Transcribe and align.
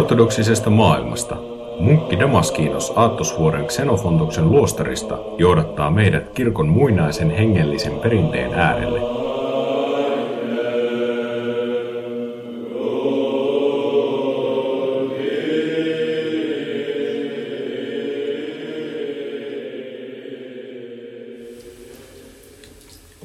Ortodoksisesta 0.00 0.70
maailmasta 0.70 1.36
munkki 1.80 2.18
Damaskinos 2.18 2.92
Aattosvuoren 2.96 3.66
Xenofontoksen 3.66 4.50
luostarista 4.50 5.18
johdattaa 5.38 5.90
meidät 5.90 6.28
kirkon 6.28 6.68
muinaisen 6.68 7.30
hengellisen 7.30 7.92
perinteen 7.92 8.54
äärelle. 8.54 9.00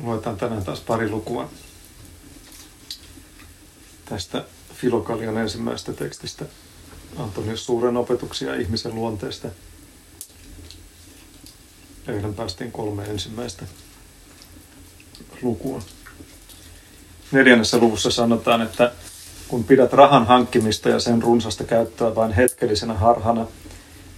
Luetaan 0.03 0.37
tänään 0.37 0.63
taas 0.63 0.81
pari 0.81 1.09
lukua 1.09 1.49
tästä 4.09 4.43
Filokalian 4.73 5.37
ensimmäisestä 5.37 5.93
tekstistä. 5.93 6.45
Antonius 7.35 7.65
suuren 7.65 7.97
opetuksia 7.97 8.55
ihmisen 8.55 8.95
luonteesta. 8.95 9.47
Eilen 12.07 12.33
päästiin 12.33 12.71
kolme 12.71 13.03
ensimmäistä 13.03 13.65
lukua. 15.41 15.81
Neljännessä 17.31 17.77
luvussa 17.77 18.11
sanotaan, 18.11 18.61
että 18.61 18.91
kun 19.47 19.63
pidät 19.63 19.93
rahan 19.93 20.27
hankkimista 20.27 20.89
ja 20.89 20.99
sen 20.99 21.21
runsasta 21.21 21.63
käyttöä 21.63 22.15
vain 22.15 22.31
hetkellisenä 22.31 22.93
harhana, 22.93 23.47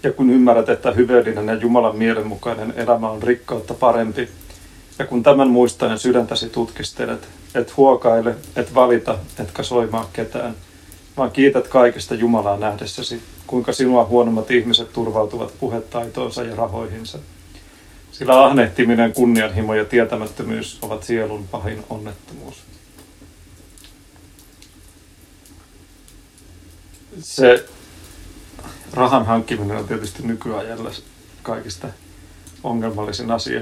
ja 0.04 0.12
kun 0.12 0.30
ymmärrät, 0.30 0.70
että 0.70 0.92
hyveellinen 0.92 1.48
ja 1.48 1.54
Jumalan 1.54 1.98
mielenmukainen 1.98 2.74
elämä 2.76 3.10
on 3.10 3.24
rikkautta 3.24 3.74
parempi, 3.74 4.30
ja 5.00 5.06
kun 5.06 5.24
tämän 5.24 5.50
muistaen 5.50 6.00
sydäntäsi 6.00 6.50
tutkistelet, 6.50 7.28
et 7.56 7.78
huokaile, 7.78 8.36
et 8.56 8.74
valita, 8.74 9.20
etkä 9.40 9.64
soimaa 9.64 10.10
ketään, 10.14 10.56
vaan 11.18 11.32
kiität 11.32 11.68
kaikesta 11.68 12.16
Jumalaa 12.16 12.58
nähdessäsi, 12.58 13.22
kuinka 13.48 13.74
sinua 13.74 14.06
huonommat 14.06 14.52
ihmiset 14.52 14.94
turvautuvat 14.94 15.54
puhetaitoonsa 15.60 16.44
ja 16.44 16.56
rahoihinsa. 16.56 17.20
Sillä 18.12 18.46
ahnehtiminen, 18.46 19.14
kunnianhimo 19.14 19.74
ja 19.74 19.86
tietämättömyys 19.86 20.78
ovat 20.82 21.04
sielun 21.04 21.48
pahin 21.48 21.84
onnettomuus. 21.90 22.56
Se 27.20 27.66
rahan 28.94 29.26
hankkiminen 29.26 29.78
on 29.78 29.88
tietysti 29.88 30.24
nykyajalla 30.24 30.92
kaikista 31.44 31.88
ongelmallisin 32.64 33.32
asia 33.32 33.62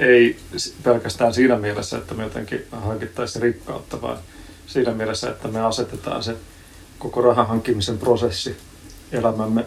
ei 0.00 0.36
pelkästään 0.82 1.34
siinä 1.34 1.56
mielessä, 1.56 1.98
että 1.98 2.14
me 2.14 2.22
jotenkin 2.22 2.64
hankittaisiin 2.72 3.42
rikkautta, 3.42 4.02
vaan 4.02 4.18
siinä 4.72 4.92
mielessä, 4.92 5.30
että 5.30 5.48
me 5.48 5.60
asetetaan 5.60 6.22
se 6.22 6.36
koko 6.98 7.20
rahan 7.20 7.46
hankkimisen 7.46 7.98
prosessi 7.98 8.56
elämämme 9.12 9.66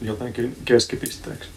jotenkin 0.00 0.56
keskipisteeksi. 0.64 1.48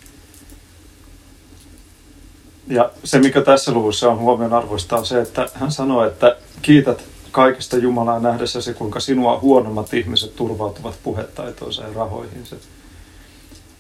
Ja 2.68 2.92
se, 3.04 3.20
mikä 3.20 3.42
tässä 3.42 3.72
luvussa 3.72 4.10
on 4.10 4.20
huomion 4.20 4.54
arvoista, 4.54 4.98
on 4.98 5.06
se, 5.06 5.22
että 5.22 5.50
hän 5.54 5.72
sanoo, 5.72 6.06
että 6.06 6.38
kiität 6.62 7.04
kaikesta 7.32 7.78
Jumalaa 7.78 8.20
nähdessäsi, 8.20 8.74
kuinka 8.74 9.00
sinua 9.00 9.40
huonommat 9.40 9.94
ihmiset 9.94 10.36
turvautuvat 10.36 10.96
puhetaitoonsa 11.04 11.84
ja 11.84 11.94
rahoihinsa 11.94 12.56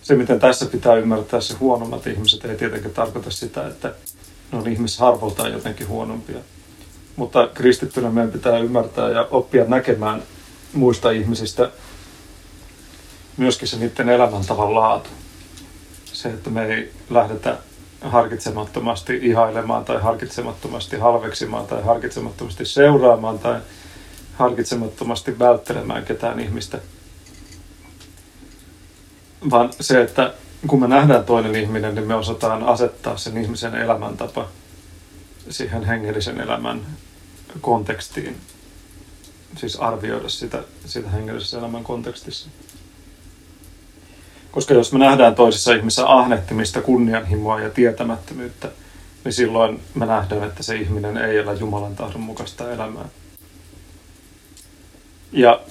se, 0.03 0.15
miten 0.15 0.39
tässä 0.39 0.65
pitää 0.65 0.95
ymmärtää 0.95 1.41
se 1.41 1.53
huonommat 1.53 2.07
ihmiset, 2.07 2.45
ei 2.45 2.57
tietenkään 2.57 2.93
tarkoita 2.93 3.31
sitä, 3.31 3.67
että 3.67 3.93
ne 4.51 4.57
on 4.57 4.67
ihmisharvoltaan 4.67 5.51
jotenkin 5.51 5.87
huonompia. 5.87 6.39
Mutta 7.15 7.47
kristittynä 7.53 8.09
meidän 8.09 8.31
pitää 8.31 8.57
ymmärtää 8.57 9.09
ja 9.09 9.27
oppia 9.31 9.65
näkemään 9.67 10.23
muista 10.73 11.11
ihmisistä 11.11 11.71
myöskin 13.37 13.67
se 13.67 13.77
niiden 13.77 14.09
elämäntavan 14.09 14.75
laatu. 14.75 15.09
Se, 16.05 16.29
että 16.29 16.49
me 16.49 16.65
ei 16.65 16.91
lähdetä 17.09 17.57
harkitsemattomasti 18.01 19.19
ihailemaan 19.21 19.85
tai 19.85 20.01
harkitsemattomasti 20.01 20.97
halveksimaan 20.97 21.67
tai 21.67 21.83
harkitsemattomasti 21.83 22.65
seuraamaan 22.65 23.39
tai 23.39 23.61
harkitsemattomasti 24.33 25.39
välttelemään 25.39 26.05
ketään 26.05 26.39
ihmistä– 26.39 26.79
vaan 29.51 29.69
se, 29.79 30.01
että 30.01 30.33
kun 30.67 30.79
me 30.79 30.87
nähdään 30.87 31.23
toinen 31.23 31.55
ihminen, 31.55 31.95
niin 31.95 32.07
me 32.07 32.15
osataan 32.15 32.63
asettaa 32.63 33.17
sen 33.17 33.37
ihmisen 33.37 33.75
elämäntapa 33.75 34.47
siihen 35.49 35.83
hengellisen 35.83 36.41
elämän 36.41 36.81
kontekstiin. 37.61 38.37
Siis 39.57 39.75
arvioida 39.75 40.29
sitä, 40.29 40.63
sitä 40.85 41.09
hengellisen 41.09 41.59
elämän 41.59 41.83
kontekstissa. 41.83 42.49
Koska 44.51 44.73
jos 44.73 44.93
me 44.93 44.99
nähdään 44.99 45.35
toisessa 45.35 45.73
ihmisessä 45.73 46.07
ahnehtimista, 46.07 46.81
kunnianhimoa 46.81 47.61
ja 47.61 47.69
tietämättömyyttä, 47.69 48.71
niin 49.23 49.33
silloin 49.33 49.79
me 49.93 50.05
nähdään, 50.05 50.43
että 50.43 50.63
se 50.63 50.75
ihminen 50.75 51.17
ei 51.17 51.37
elä 51.37 51.53
Jumalan 51.53 51.95
tahdon 51.95 52.21
mukaista 52.21 52.71
elämää. 52.71 53.05
Ja 55.31 55.61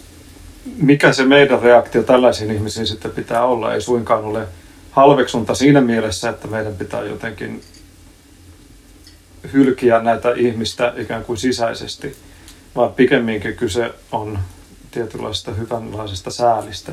mikä 0.76 1.12
se 1.12 1.24
meidän 1.24 1.62
reaktio 1.62 2.02
tällaisiin 2.02 2.50
ihmisiin 2.50 2.86
sitten 2.86 3.10
pitää 3.10 3.44
olla, 3.44 3.74
ei 3.74 3.80
suinkaan 3.80 4.24
ole 4.24 4.48
halveksunta 4.90 5.54
siinä 5.54 5.80
mielessä, 5.80 6.30
että 6.30 6.48
meidän 6.48 6.76
pitää 6.76 7.02
jotenkin 7.02 7.62
hylkiä 9.52 9.98
näitä 9.98 10.32
ihmistä 10.36 10.92
ikään 10.96 11.24
kuin 11.24 11.38
sisäisesti, 11.38 12.16
vaan 12.76 12.92
pikemminkin 12.92 13.56
kyse 13.56 13.94
on 14.12 14.38
tietynlaisesta 14.90 15.52
hyvänlaisesta 15.52 16.30
säälistä. 16.30 16.92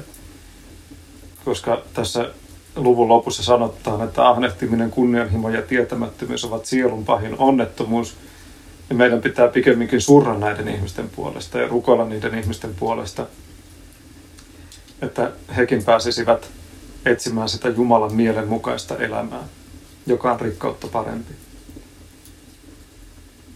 Koska 1.45 1.81
tässä 1.93 2.29
luvun 2.75 3.07
lopussa 3.07 3.43
sanotaan, 3.43 4.03
että 4.03 4.29
ahnehtiminen, 4.29 4.91
kunnianhimo 4.91 5.49
ja 5.49 5.61
tietämättömyys 5.61 6.45
ovat 6.45 6.65
sielun 6.65 7.05
pahin 7.05 7.35
onnettomuus, 7.37 8.17
ja 8.89 8.95
meidän 8.95 9.21
pitää 9.21 9.47
pikemminkin 9.47 10.01
surra 10.01 10.37
näiden 10.37 10.67
ihmisten 10.67 11.09
puolesta 11.09 11.59
ja 11.59 11.67
rukoilla 11.67 12.05
niiden 12.05 12.39
ihmisten 12.39 12.75
puolesta– 12.75 13.25
että 15.01 15.31
hekin 15.57 15.83
pääsisivät 15.83 16.49
etsimään 17.05 17.49
sitä 17.49 17.69
Jumalan 17.69 18.13
mielen 18.13 18.47
mukaista 18.47 18.97
elämää, 18.97 19.43
joka 20.05 20.31
on 20.31 20.39
rikkautta 20.39 20.87
parempi. 20.87 21.33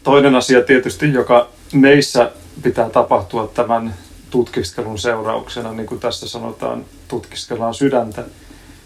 Toinen 0.04 0.36
asia 0.36 0.62
tietysti, 0.62 1.14
joka 1.14 1.48
meissä 1.74 2.32
pitää 2.64 2.90
tapahtua 2.90 3.52
tämän 3.54 3.94
tutkiskelun 4.30 5.00
seurauksena, 5.00 5.74
niin 5.74 5.88
kuin 5.88 6.00
tässä 6.00 6.28
sanotaan, 6.28 6.86
tutkiskellaan 7.08 7.74
sydäntä. 7.74 8.24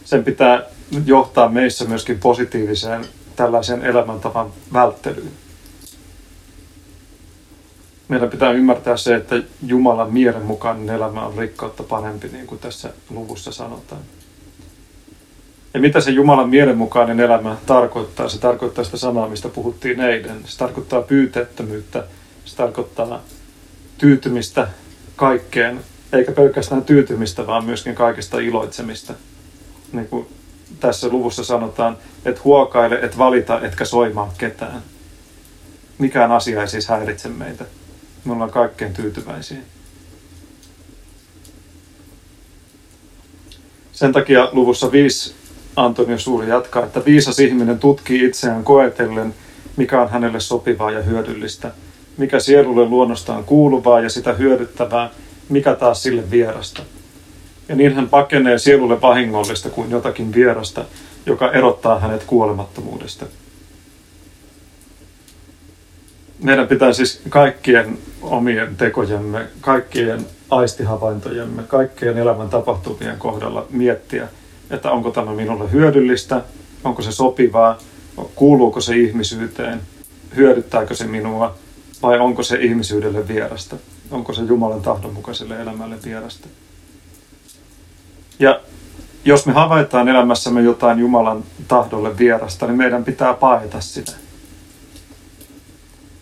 Sen 0.06 0.24
pitää 0.24 0.62
johtaa 1.06 1.50
meissä 1.50 1.86
myöskin 1.86 2.20
positiiviseen 2.20 3.06
tällaisen 3.36 3.86
elämäntavan 3.86 4.54
välttelyyn 4.74 5.32
meidän 8.08 8.30
pitää 8.30 8.52
ymmärtää 8.52 8.98
se, 8.98 9.16
että 9.16 9.36
Jumalan 9.68 10.14
mielen 10.14 10.42
mukainen 10.42 10.96
elämä 10.96 11.26
on 11.26 11.38
rikkautta 11.38 11.84
parempi, 11.84 12.28
niin 12.28 12.48
kuin 12.48 12.60
tässä 12.60 12.90
luvussa 13.10 13.52
sanotaan. 13.52 14.02
Ja 15.78 15.82
mitä 15.82 16.02
se 16.02 16.12
Jumalan 16.12 16.50
mielenmukainen 16.50 17.20
elämä 17.20 17.58
tarkoittaa? 17.66 18.30
Se 18.30 18.40
tarkoittaa 18.40 18.84
sitä 18.84 18.98
sanaa, 18.98 19.30
mistä 19.30 19.50
puhuttiin 19.50 20.00
eilen. 20.00 20.42
Se 20.46 20.58
tarkoittaa 20.58 21.02
pyyteettömyyttä. 21.02 22.04
Se 22.46 22.56
tarkoittaa 22.56 23.22
tyytymistä 23.98 24.68
kaikkeen. 25.16 25.80
Eikä 26.14 26.32
pelkästään 26.32 26.84
tyytymistä, 26.84 27.48
vaan 27.48 27.66
myöskin 27.66 27.96
kaikesta 27.96 28.40
iloitsemista. 28.40 29.14
Niin 29.92 30.08
kuin 30.08 30.28
tässä 30.80 31.10
luvussa 31.10 31.44
sanotaan, 31.44 31.98
että 32.26 32.42
huokaile, 32.44 33.00
et 33.02 33.18
valita, 33.18 33.62
etkä 33.62 33.86
soimaa 33.86 34.34
ketään. 34.38 34.82
Mikään 35.98 36.32
asia 36.32 36.62
ei 36.62 36.68
siis 36.68 36.88
häiritse 36.88 37.30
meitä 37.30 37.66
me 38.26 38.34
ollaan 38.34 38.52
kaikkein 38.52 38.94
tyytyväisiä. 38.94 39.58
Sen 43.92 44.12
takia 44.12 44.50
luvussa 44.52 44.92
5 44.92 45.47
Antonio 45.78 46.18
Suuri 46.18 46.50
jatkaa, 46.50 46.86
että 46.86 47.06
viisas 47.06 47.40
ihminen 47.40 47.80
tutkii 47.80 48.26
itseään 48.26 48.64
koetellen, 48.64 49.34
mikä 49.78 50.02
on 50.02 50.10
hänelle 50.10 50.40
sopivaa 50.40 50.92
ja 50.92 51.02
hyödyllistä, 51.02 51.72
mikä 52.18 52.40
sielulle 52.40 52.86
luonnostaan 52.86 53.44
kuuluvaa 53.44 54.02
ja 54.02 54.10
sitä 54.10 54.34
hyödyttävää, 54.34 55.10
mikä 55.50 55.76
taas 55.76 56.04
sille 56.04 56.32
vierasta. 56.32 56.82
Ja 57.70 57.76
niin 57.76 57.96
hän 57.96 58.10
pakenee 58.10 58.58
sielulle 58.58 59.02
vahingollista 59.02 59.70
kuin 59.70 59.92
jotakin 59.92 60.34
vierasta, 60.34 60.86
joka 61.26 61.52
erottaa 61.52 62.00
hänet 62.00 62.24
kuolemattomuudesta 62.24 63.26
meidän 66.44 66.68
pitää 66.68 66.94
siis 66.94 67.22
kaikkien 67.30 67.98
omien 68.22 68.76
tekojemme, 68.76 69.48
kaikkien 69.62 70.26
aistihavaintojemme, 70.50 71.64
kaikkien 71.64 72.18
elämän 72.18 72.50
tapahtumien 72.50 73.18
kohdalla 73.18 73.66
miettiä, 73.70 74.28
että 74.70 74.92
onko 74.92 75.12
tämä 75.12 75.34
minulle 75.34 75.72
hyödyllistä, 75.72 76.42
onko 76.84 77.02
se 77.02 77.12
sopivaa, 77.12 77.78
kuuluuko 78.36 78.82
se 78.82 78.96
ihmisyyteen, 78.98 79.82
hyödyttääkö 80.36 80.96
se 80.96 81.08
minua 81.08 81.56
vai 82.04 82.20
onko 82.20 82.44
se 82.44 82.58
ihmisyydelle 82.58 83.28
vierasta. 83.28 83.76
Onko 84.12 84.34
se 84.34 84.42
Jumalan 84.42 84.82
tahdon 84.82 85.14
mukaiselle 85.14 85.62
elämälle 85.62 85.96
vierasta? 86.06 86.48
Ja 88.40 88.60
jos 89.26 89.46
me 89.46 89.54
havaitaan 89.54 90.08
elämässämme 90.08 90.62
jotain 90.62 91.00
Jumalan 91.00 91.44
tahdolle 91.68 92.18
vierasta, 92.18 92.68
niin 92.68 92.78
meidän 92.78 93.04
pitää 93.04 93.34
paeta 93.34 93.82
sitä. 93.82 94.12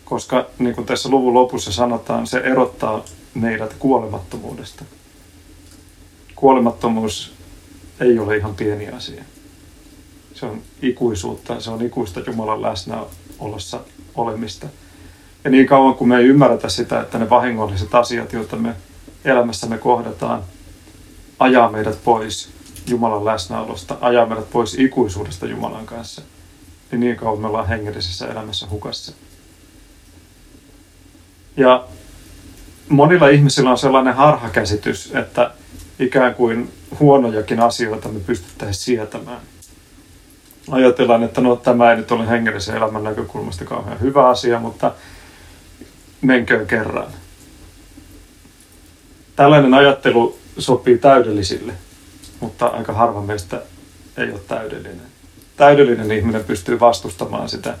Koska 0.04 0.46
niin 0.58 0.74
kuin 0.74 0.86
tässä 0.86 1.08
luvun 1.08 1.34
lopussa 1.34 1.72
sanotaan, 1.72 2.26
se 2.26 2.38
erottaa 2.38 3.04
meidät 3.34 3.74
kuolemattomuudesta. 3.78 4.84
Kuolemattomuus 6.34 7.35
ei 8.00 8.18
ole 8.18 8.36
ihan 8.36 8.54
pieni 8.54 8.88
asia. 8.88 9.24
Se 10.34 10.46
on 10.46 10.62
ikuisuutta, 10.82 11.60
se 11.60 11.70
on 11.70 11.82
ikuista 11.82 12.20
Jumalan 12.20 12.62
läsnäolossa 12.62 13.80
olemista. 14.14 14.66
Ja 15.44 15.50
niin 15.50 15.66
kauan 15.66 15.94
kuin 15.94 16.08
me 16.08 16.16
ei 16.16 16.24
ymmärretä 16.24 16.68
sitä, 16.68 17.00
että 17.00 17.18
ne 17.18 17.30
vahingolliset 17.30 17.94
asiat, 17.94 18.32
joita 18.32 18.56
me 18.56 18.74
elämässämme 19.24 19.78
kohdataan, 19.78 20.42
ajaa 21.38 21.70
meidät 21.70 22.04
pois 22.04 22.48
Jumalan 22.86 23.24
läsnäolosta, 23.24 23.96
ajaa 24.00 24.26
meidät 24.26 24.50
pois 24.50 24.74
ikuisuudesta 24.78 25.46
Jumalan 25.46 25.86
kanssa, 25.86 26.22
niin 26.90 27.00
niin 27.00 27.16
kauan 27.16 27.40
me 27.40 27.46
ollaan 27.46 27.68
hengellisessä 27.68 28.26
elämässä 28.26 28.66
hukassa. 28.70 29.12
Ja 31.56 31.84
monilla 32.88 33.28
ihmisillä 33.28 33.70
on 33.70 33.78
sellainen 33.78 34.14
harhakäsitys, 34.14 35.14
että 35.14 35.50
ikään 35.98 36.34
kuin 36.34 36.72
huonojakin 37.00 37.60
asioita 37.60 38.08
me 38.08 38.20
pystyttäisiin 38.20 38.84
sietämään. 38.84 39.40
Ajatellaan, 40.70 41.22
että 41.22 41.40
no 41.40 41.56
tämä 41.56 41.90
ei 41.90 41.96
nyt 41.96 42.10
ole 42.10 42.28
hengellisen 42.28 42.76
elämän 42.76 43.04
näkökulmasta 43.04 43.64
kauhean 43.64 44.00
hyvä 44.00 44.28
asia, 44.28 44.60
mutta 44.60 44.92
menköön 46.20 46.66
kerran. 46.66 47.06
Tällainen 49.36 49.74
ajattelu 49.74 50.38
sopii 50.58 50.98
täydellisille, 50.98 51.72
mutta 52.40 52.66
aika 52.66 52.92
harva 52.92 53.22
meistä 53.22 53.62
ei 54.16 54.30
ole 54.30 54.40
täydellinen. 54.48 55.06
Täydellinen 55.56 56.12
ihminen 56.12 56.44
pystyy 56.44 56.80
vastustamaan 56.80 57.48
sitä 57.48 57.78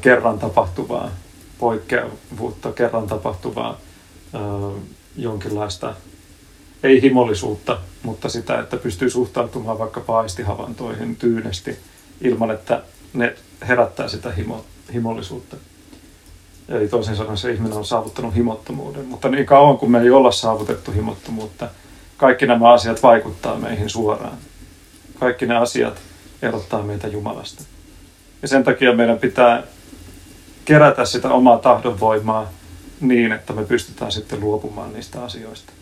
kerran 0.00 0.38
tapahtuvaa 0.38 1.10
poikkeavuutta, 1.58 2.72
kerran 2.72 3.06
tapahtuvaa 3.06 3.80
jonkinlaista, 5.16 5.94
ei 6.82 7.02
himollisuutta, 7.02 7.78
mutta 8.02 8.28
sitä, 8.28 8.60
että 8.60 8.76
pystyy 8.76 9.10
suhtautumaan 9.10 9.78
vaikka 9.78 10.00
paistihavantoihin 10.00 11.16
tyynesti 11.16 11.78
ilman, 12.20 12.50
että 12.50 12.82
ne 13.14 13.34
herättää 13.68 14.08
sitä 14.08 14.30
himo, 14.30 14.64
himollisuutta. 14.92 15.56
Eli 16.68 16.88
toisin 16.88 17.16
sanoen 17.16 17.36
se 17.36 17.52
ihminen 17.52 17.78
on 17.78 17.84
saavuttanut 17.84 18.34
himottomuuden. 18.34 19.06
Mutta 19.06 19.28
niin 19.28 19.46
kauan 19.46 19.78
kuin 19.78 19.92
me 19.92 20.00
ei 20.00 20.10
olla 20.10 20.32
saavutettu 20.32 20.92
himottomuutta, 20.92 21.68
kaikki 22.16 22.46
nämä 22.46 22.72
asiat 22.72 23.02
vaikuttaa 23.02 23.58
meihin 23.58 23.90
suoraan. 23.90 24.38
Kaikki 25.20 25.46
ne 25.46 25.56
asiat 25.56 26.00
erottaa 26.42 26.82
meitä 26.82 27.08
Jumalasta. 27.08 27.64
Ja 28.42 28.48
sen 28.48 28.64
takia 28.64 28.94
meidän 28.94 29.18
pitää 29.18 29.62
kerätä 30.64 31.04
sitä 31.04 31.30
omaa 31.30 31.58
tahdonvoimaa 31.58 32.50
niin, 33.00 33.32
että 33.32 33.52
me 33.52 33.64
pystytään 33.64 34.12
sitten 34.12 34.40
luopumaan 34.40 34.92
niistä 34.92 35.24
asioista. 35.24 35.72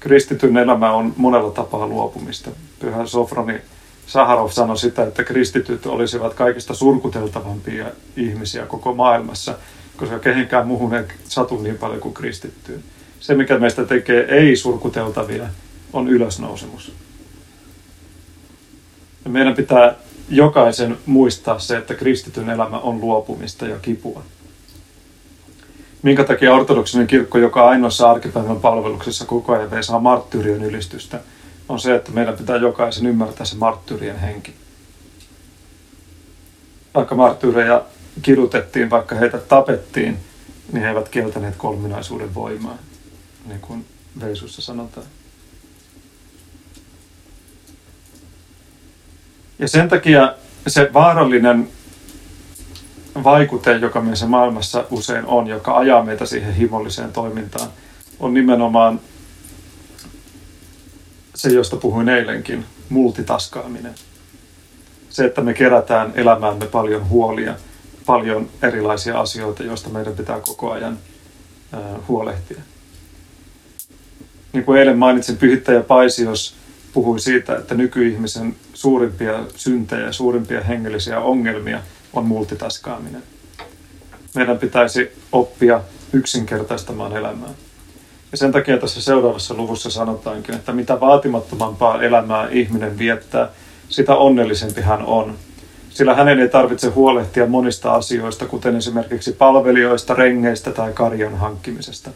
Kristityn 0.00 0.56
elämä 0.56 0.92
on 0.92 1.14
monella 1.16 1.50
tapaa 1.50 1.86
luopumista. 1.86 2.50
Pyhä 2.80 3.06
Sofroni 3.06 3.60
Saharov 4.06 4.50
sanoi 4.50 4.78
sitä, 4.78 5.02
että 5.02 5.24
kristityt 5.24 5.86
olisivat 5.86 6.34
kaikista 6.34 6.74
surkuteltavampia 6.74 7.86
ihmisiä 8.16 8.66
koko 8.66 8.94
maailmassa, 8.94 9.58
koska 9.96 10.18
kehenkään 10.18 10.66
muuhun 10.66 10.94
ei 10.94 11.04
satu 11.24 11.62
niin 11.62 11.78
paljon 11.78 12.00
kuin 12.00 12.14
kristittyyn. 12.14 12.82
Se, 13.20 13.34
mikä 13.34 13.58
meistä 13.58 13.84
tekee 13.84 14.26
ei-surkuteltavia, 14.28 15.46
on 15.92 16.08
ylösnousemus. 16.08 16.92
Ja 19.24 19.30
meidän 19.30 19.54
pitää 19.54 19.94
jokaisen 20.28 20.98
muistaa 21.06 21.58
se, 21.58 21.76
että 21.76 21.94
kristityn 21.94 22.50
elämä 22.50 22.78
on 22.78 23.00
luopumista 23.00 23.66
ja 23.66 23.78
kipua. 23.78 24.22
Minkä 26.02 26.24
takia 26.24 26.54
ortodoksinen 26.54 27.06
kirkko, 27.06 27.38
joka 27.38 27.68
ainoassa 27.68 28.10
arkipäivän 28.10 28.60
palveluksessa 28.60 29.24
koko 29.24 29.52
ajan 29.52 29.84
saa 29.84 30.00
marttyyrien 30.00 30.62
ylistystä, 30.62 31.20
on 31.68 31.80
se, 31.80 31.94
että 31.94 32.12
meidän 32.12 32.36
pitää 32.36 32.56
jokaisen 32.56 33.06
ymmärtää 33.06 33.46
se 33.46 33.56
marttyyrien 33.56 34.18
henki. 34.18 34.54
Vaikka 36.94 37.14
marttyyreja 37.14 37.84
kidutettiin, 38.22 38.90
vaikka 38.90 39.14
heitä 39.14 39.38
tapettiin, 39.38 40.18
niin 40.72 40.82
he 40.82 40.88
eivät 40.88 41.08
kieltäneet 41.08 41.56
kolminaisuuden 41.56 42.34
voimaa, 42.34 42.78
niin 43.46 43.60
kuin 43.60 43.84
Veisussa 44.20 44.62
sanotaan. 44.62 45.06
Ja 49.58 49.68
sen 49.68 49.88
takia 49.88 50.34
se 50.66 50.90
vaarallinen 50.92 51.68
vaikute, 53.24 53.76
joka 53.76 54.00
meissä 54.00 54.26
maailmassa 54.26 54.84
usein 54.90 55.26
on, 55.26 55.46
joka 55.46 55.76
ajaa 55.76 56.04
meitä 56.04 56.26
siihen 56.26 56.54
himolliseen 56.54 57.12
toimintaan, 57.12 57.68
on 58.20 58.34
nimenomaan 58.34 59.00
se, 61.34 61.48
josta 61.48 61.76
puhuin 61.76 62.08
eilenkin, 62.08 62.64
multitaskaaminen. 62.88 63.94
Se, 65.10 65.24
että 65.24 65.40
me 65.40 65.54
kerätään 65.54 66.12
elämäämme 66.14 66.66
paljon 66.66 67.08
huolia, 67.08 67.54
paljon 68.06 68.48
erilaisia 68.62 69.20
asioita, 69.20 69.62
joista 69.62 69.88
meidän 69.88 70.14
pitää 70.14 70.40
koko 70.40 70.70
ajan 70.72 70.98
huolehtia. 72.08 72.58
Niin 74.52 74.64
kuin 74.64 74.78
eilen 74.78 74.98
mainitsin, 74.98 75.36
pyhittäjä 75.36 75.80
Paisios 75.80 76.54
puhui 76.92 77.20
siitä, 77.20 77.56
että 77.56 77.74
nykyihmisen 77.74 78.56
suurimpia 78.74 79.44
syntejä 79.56 80.12
suurimpia 80.12 80.60
hengellisiä 80.60 81.20
ongelmia 81.20 81.80
on 82.12 82.24
multitaskaaminen. 82.24 83.22
Meidän 84.34 84.58
pitäisi 84.58 85.12
oppia 85.32 85.80
yksinkertaistamaan 86.12 87.16
elämää. 87.16 87.50
Ja 88.32 88.38
sen 88.38 88.52
takia 88.52 88.78
tässä 88.78 89.00
seuraavassa 89.00 89.54
luvussa 89.54 89.90
sanotaankin, 89.90 90.54
että 90.54 90.72
mitä 90.72 91.00
vaatimattomampaa 91.00 92.02
elämää 92.02 92.48
ihminen 92.48 92.98
viettää, 92.98 93.48
sitä 93.88 94.14
onnellisempi 94.14 94.80
hän 94.80 95.02
on. 95.02 95.34
Sillä 95.90 96.14
hänen 96.14 96.40
ei 96.40 96.48
tarvitse 96.48 96.88
huolehtia 96.88 97.46
monista 97.46 97.92
asioista, 97.92 98.46
kuten 98.46 98.76
esimerkiksi 98.76 99.32
palvelijoista, 99.32 100.14
rengeistä 100.14 100.70
tai 100.70 100.92
karjan 100.92 101.38
hankkimisesta. 101.38 102.10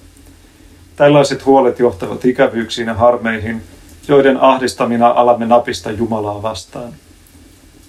Tällaiset 0.97 1.47
huolet 1.47 1.79
johtavat 1.79 2.25
ikävyyksiin 2.25 2.89
ja 2.89 2.95
harmeihin, 2.95 3.63
joiden 4.09 4.41
ahdistamina 4.41 5.09
alamme 5.09 5.47
napista 5.47 5.91
Jumalaa 5.91 6.43
vastaan. 6.43 6.93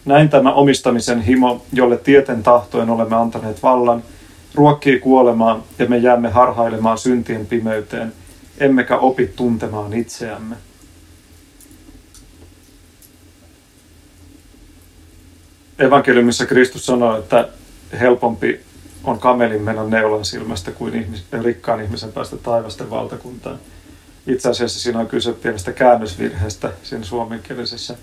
Näin 0.05 0.29
tämä 0.29 0.53
omistamisen 0.53 1.21
himo, 1.21 1.65
jolle 1.73 1.97
tieten 1.97 2.43
tahtoen 2.43 2.89
olemme 2.89 3.15
antaneet 3.15 3.63
vallan, 3.63 4.03
ruokkii 4.55 4.99
kuolemaan 4.99 5.63
ja 5.79 5.85
me 5.85 5.97
jäämme 5.97 6.29
harhailemaan 6.29 6.97
syntien 6.97 7.45
pimeyteen, 7.45 8.13
emmekä 8.57 8.97
opi 8.97 9.27
tuntemaan 9.27 9.93
itseämme. 9.93 10.55
Evankeliumissa 15.79 16.45
Kristus 16.45 16.85
sanoo, 16.85 17.17
että 17.17 17.49
helpompi 17.99 18.61
on 19.03 19.19
kamelin 19.19 19.61
mennä 19.61 19.83
neulan 19.83 20.25
silmästä 20.25 20.71
kuin 20.71 20.93
ihmis- 20.93 21.43
rikkaan 21.43 21.81
ihmisen 21.81 22.11
päästä 22.11 22.37
taivasten 22.37 22.89
valtakuntaan. 22.89 23.59
Itse 24.27 24.49
asiassa 24.49 24.79
siinä 24.79 24.99
on 24.99 25.07
kyse 25.07 25.33
pienestä 25.33 25.71
käännösvirheestä 25.71 26.71
siinä 26.83 27.03
suomenkielisessä 27.03 27.97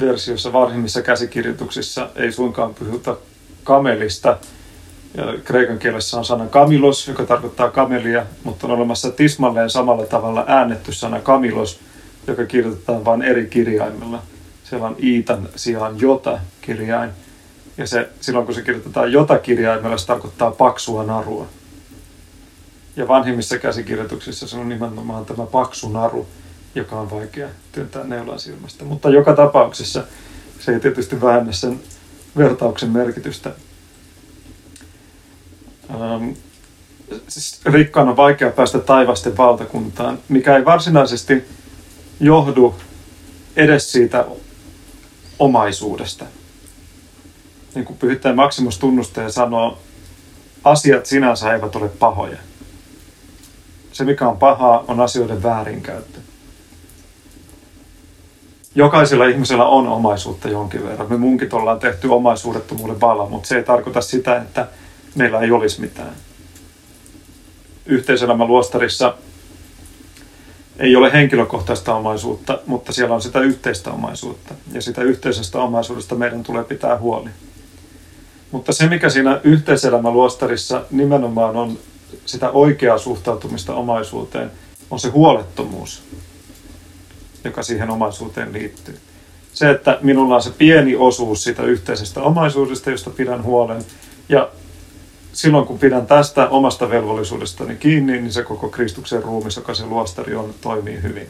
versiossa. 0.00 0.52
Varhimmissa 0.52 1.02
käsikirjoituksissa 1.02 2.10
ei 2.16 2.32
suinkaan 2.32 2.74
puhuta 2.74 3.16
kamelista, 3.64 4.38
kreikan 5.44 5.78
kielessä 5.78 6.18
on 6.18 6.24
sana 6.24 6.46
kamilos, 6.46 7.08
joka 7.08 7.26
tarkoittaa 7.26 7.70
kamelia, 7.70 8.26
mutta 8.44 8.66
on 8.66 8.72
olemassa 8.72 9.10
tismalleen 9.10 9.70
samalla 9.70 10.06
tavalla 10.06 10.44
äännetty 10.48 10.92
sana 10.92 11.20
kamilos, 11.20 11.80
joka 12.26 12.44
kirjoitetaan 12.44 13.04
vain 13.04 13.22
eri 13.22 13.46
kirjaimella. 13.46 14.22
Siellä 14.64 14.86
on 14.86 14.96
iitan 15.02 15.48
sijaan 15.56 16.00
jota 16.00 16.38
kirjain. 16.60 17.10
Ja 17.78 17.86
se, 17.86 18.08
silloin 18.20 18.46
kun 18.46 18.54
se 18.54 18.62
kirjoitetaan 18.62 19.12
jota 19.12 19.38
kirjaimella, 19.38 19.98
se 19.98 20.06
tarkoittaa 20.06 20.50
paksua 20.50 21.04
narua. 21.04 21.46
Ja 22.96 23.08
vanhimmissa 23.08 23.58
käsikirjoituksissa 23.58 24.48
se 24.48 24.56
on 24.56 24.68
nimenomaan 24.68 25.24
tämä 25.24 25.46
paksu 25.46 25.88
naru, 25.88 26.26
joka 26.74 27.00
on 27.00 27.10
vaikea 27.10 27.48
työntää 27.72 28.04
neulan 28.04 28.38
silmästä. 28.38 28.84
Mutta 28.84 29.10
joka 29.10 29.36
tapauksessa 29.36 30.04
se 30.60 30.72
ei 30.72 30.80
tietysti 30.80 31.20
vähennä 31.20 31.52
sen 31.52 31.80
vertauksen 32.36 32.90
merkitystä 32.90 33.52
ähm, 35.90 36.30
siis 37.28 37.60
rikkaan 37.64 38.08
on 38.08 38.16
vaikea 38.16 38.50
päästä 38.50 38.78
taivasten 38.78 39.36
valtakuntaan, 39.36 40.18
mikä 40.28 40.56
ei 40.56 40.64
varsinaisesti 40.64 41.44
johdu 42.20 42.74
edes 43.56 43.92
siitä 43.92 44.24
omaisuudesta. 45.38 46.24
Niin 47.74 47.84
kuin 47.84 47.98
pyhittäjä 47.98 48.34
Maximus 48.34 48.78
tunnustaa 48.78 49.24
ja 49.24 49.32
sanoo, 49.32 49.78
asiat 50.64 51.06
sinänsä 51.06 51.54
eivät 51.54 51.76
ole 51.76 51.88
pahoja. 51.88 52.38
Se, 53.92 54.04
mikä 54.04 54.28
on 54.28 54.38
pahaa, 54.38 54.84
on 54.88 55.00
asioiden 55.00 55.42
väärinkäyttö. 55.42 56.18
Jokaisella 58.74 59.26
ihmisellä 59.26 59.64
on 59.64 59.88
omaisuutta 59.88 60.48
jonkin 60.48 60.84
verran. 60.84 61.10
Me 61.10 61.16
munkit 61.16 61.52
ollaan 61.52 61.80
tehty 61.80 62.08
omaisuudettomuuden 62.08 63.00
vala, 63.00 63.28
mutta 63.28 63.48
se 63.48 63.56
ei 63.56 63.62
tarkoita 63.62 64.00
sitä, 64.00 64.36
että 64.36 64.68
meillä 65.14 65.40
ei 65.40 65.50
olisi 65.50 65.80
mitään. 65.80 66.12
Yhteiselämä 67.86 68.44
luostarissa 68.44 69.14
ei 70.78 70.96
ole 70.96 71.12
henkilökohtaista 71.12 71.94
omaisuutta, 71.94 72.58
mutta 72.66 72.92
siellä 72.92 73.14
on 73.14 73.22
sitä 73.22 73.40
yhteistä 73.40 73.90
omaisuutta. 73.90 74.54
Ja 74.72 74.82
sitä 74.82 75.02
yhteisestä 75.02 75.58
omaisuudesta 75.58 76.14
meidän 76.14 76.42
tulee 76.42 76.64
pitää 76.64 76.98
huoli. 76.98 77.30
Mutta 78.50 78.72
se, 78.72 78.88
mikä 78.88 79.10
siinä 79.10 79.40
yhteiselämäluostarissa 79.44 80.84
nimenomaan 80.90 81.56
on 81.56 81.78
sitä 82.26 82.50
oikeaa 82.50 82.98
suhtautumista 82.98 83.74
omaisuuteen, 83.74 84.50
on 84.90 85.00
se 85.00 85.08
huolettomuus, 85.08 86.02
joka 87.44 87.62
siihen 87.62 87.90
omaisuuteen 87.90 88.52
liittyy. 88.52 88.98
Se, 89.52 89.70
että 89.70 89.98
minulla 90.02 90.34
on 90.34 90.42
se 90.42 90.50
pieni 90.50 90.96
osuus 90.96 91.44
sitä 91.44 91.62
yhteisestä 91.62 92.22
omaisuudesta, 92.22 92.90
josta 92.90 93.10
pidän 93.10 93.42
huolen, 93.42 93.84
ja 94.28 94.48
silloin 95.32 95.66
kun 95.66 95.78
pidän 95.78 96.06
tästä 96.06 96.48
omasta 96.48 96.90
velvollisuudestani 96.90 97.76
kiinni, 97.76 98.12
niin 98.12 98.32
se 98.32 98.42
koko 98.42 98.68
Kristuksen 98.68 99.22
ruumis, 99.22 99.56
joka 99.56 99.74
se 99.74 99.86
luostari 99.86 100.34
on, 100.34 100.54
toimii 100.60 101.02
hyvin. 101.02 101.26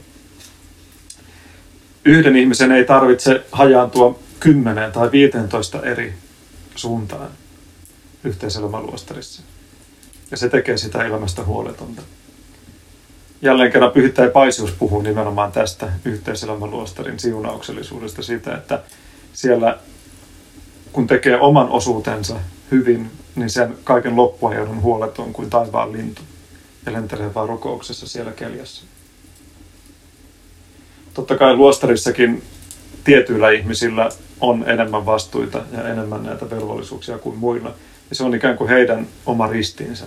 Yhden 2.05 2.37
ihmisen 2.37 2.73
ei 2.73 2.85
tarvitse 2.85 3.45
hajaantua 3.53 4.19
10 4.41 4.93
tai 4.93 5.11
15 5.13 5.83
eri 5.83 6.15
suuntaan 6.75 7.31
yhteiselämäluostarissa. 8.25 9.43
Ja 10.31 10.37
se 10.37 10.49
tekee 10.49 10.77
sitä 10.77 11.05
elämästä 11.05 11.45
huoletonta. 11.45 12.03
Jälleen 13.43 13.73
kerran 13.73 13.91
pyhittäjä 13.91 14.31
Paisius 14.31 14.73
puhuu 14.73 15.03
nimenomaan 15.03 15.53
tästä 15.53 15.93
yhteiselämäluostarin 16.05 17.19
siunauksellisuudesta, 17.19 18.23
siitä, 18.23 18.55
että 18.55 18.83
siellä 19.33 19.79
kun 20.93 21.07
tekee 21.07 21.41
oman 21.41 21.69
osuutensa 21.69 22.37
hyvin, 22.71 23.11
niin 23.37 23.51
sen 23.51 23.77
kaiken 23.85 24.17
loppuajan 24.17 24.69
on 24.69 24.83
huoleton 24.83 25.33
kuin 25.33 25.51
taivaan 25.51 25.93
lintu 25.93 26.23
ja 26.87 26.93
lentelee 26.93 27.35
vaan 27.35 27.49
rukouksessa 27.49 28.09
siellä 28.09 28.33
keljässä. 28.33 28.85
Totta 31.15 31.37
kai 31.37 31.57
luostarissakin 31.57 32.43
tietyillä 33.05 33.51
ihmisillä 33.51 34.09
on 34.41 34.65
enemmän 34.67 35.07
vastuita 35.07 35.63
ja 35.73 35.89
enemmän 35.89 36.23
näitä 36.23 36.51
velvollisuuksia 36.51 37.19
kuin 37.19 37.39
muilla. 37.39 37.75
Ja 38.11 38.17
se 38.17 38.25
on 38.25 38.35
ikään 38.35 38.57
kuin 38.57 38.71
heidän 38.71 39.07
oma 39.27 39.47
ristiinsä. 39.47 40.05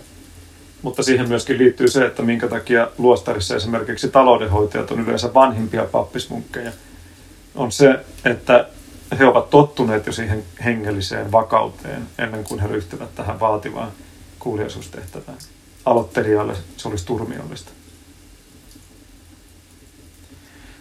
Mutta 0.86 1.04
siihen 1.04 1.28
myöskin 1.28 1.58
liittyy 1.58 1.88
se, 1.88 2.06
että 2.06 2.24
minkä 2.24 2.48
takia 2.48 2.88
luostarissa 2.98 3.56
esimerkiksi 3.56 4.10
taloudenhoitajat 4.10 4.92
on 4.92 5.00
yleensä 5.00 5.34
vanhimpia 5.34 5.86
pappismunkkeja. 5.86 6.72
On 7.56 7.72
se, 7.72 8.06
että 8.26 8.68
he 9.20 9.26
ovat 9.26 9.50
tottuneet 9.50 10.06
jo 10.06 10.12
siihen 10.14 10.44
hengelliseen 10.66 11.32
vakauteen 11.32 12.02
ennen 12.18 12.44
kuin 12.44 12.60
he 12.60 12.68
ryhtyvät 12.68 13.16
tähän 13.16 13.40
vaativaan 13.40 13.92
kuuliaisuustehtävään. 14.40 15.38
Aloittelijalle 15.86 16.54
se 16.78 16.88
olisi 16.88 17.06
turmiollista. 17.06 17.72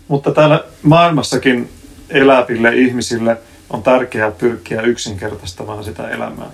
Mutta 0.09 0.31
täällä 0.31 0.65
maailmassakin 0.83 1.71
eläville 2.11 2.77
ihmisille 2.77 3.37
on 3.71 3.83
tärkeää 3.83 4.31
pyrkiä 4.31 4.83
yksinkertaistamaan 4.83 5.85
sitä 5.85 6.09
elämää. 6.09 6.51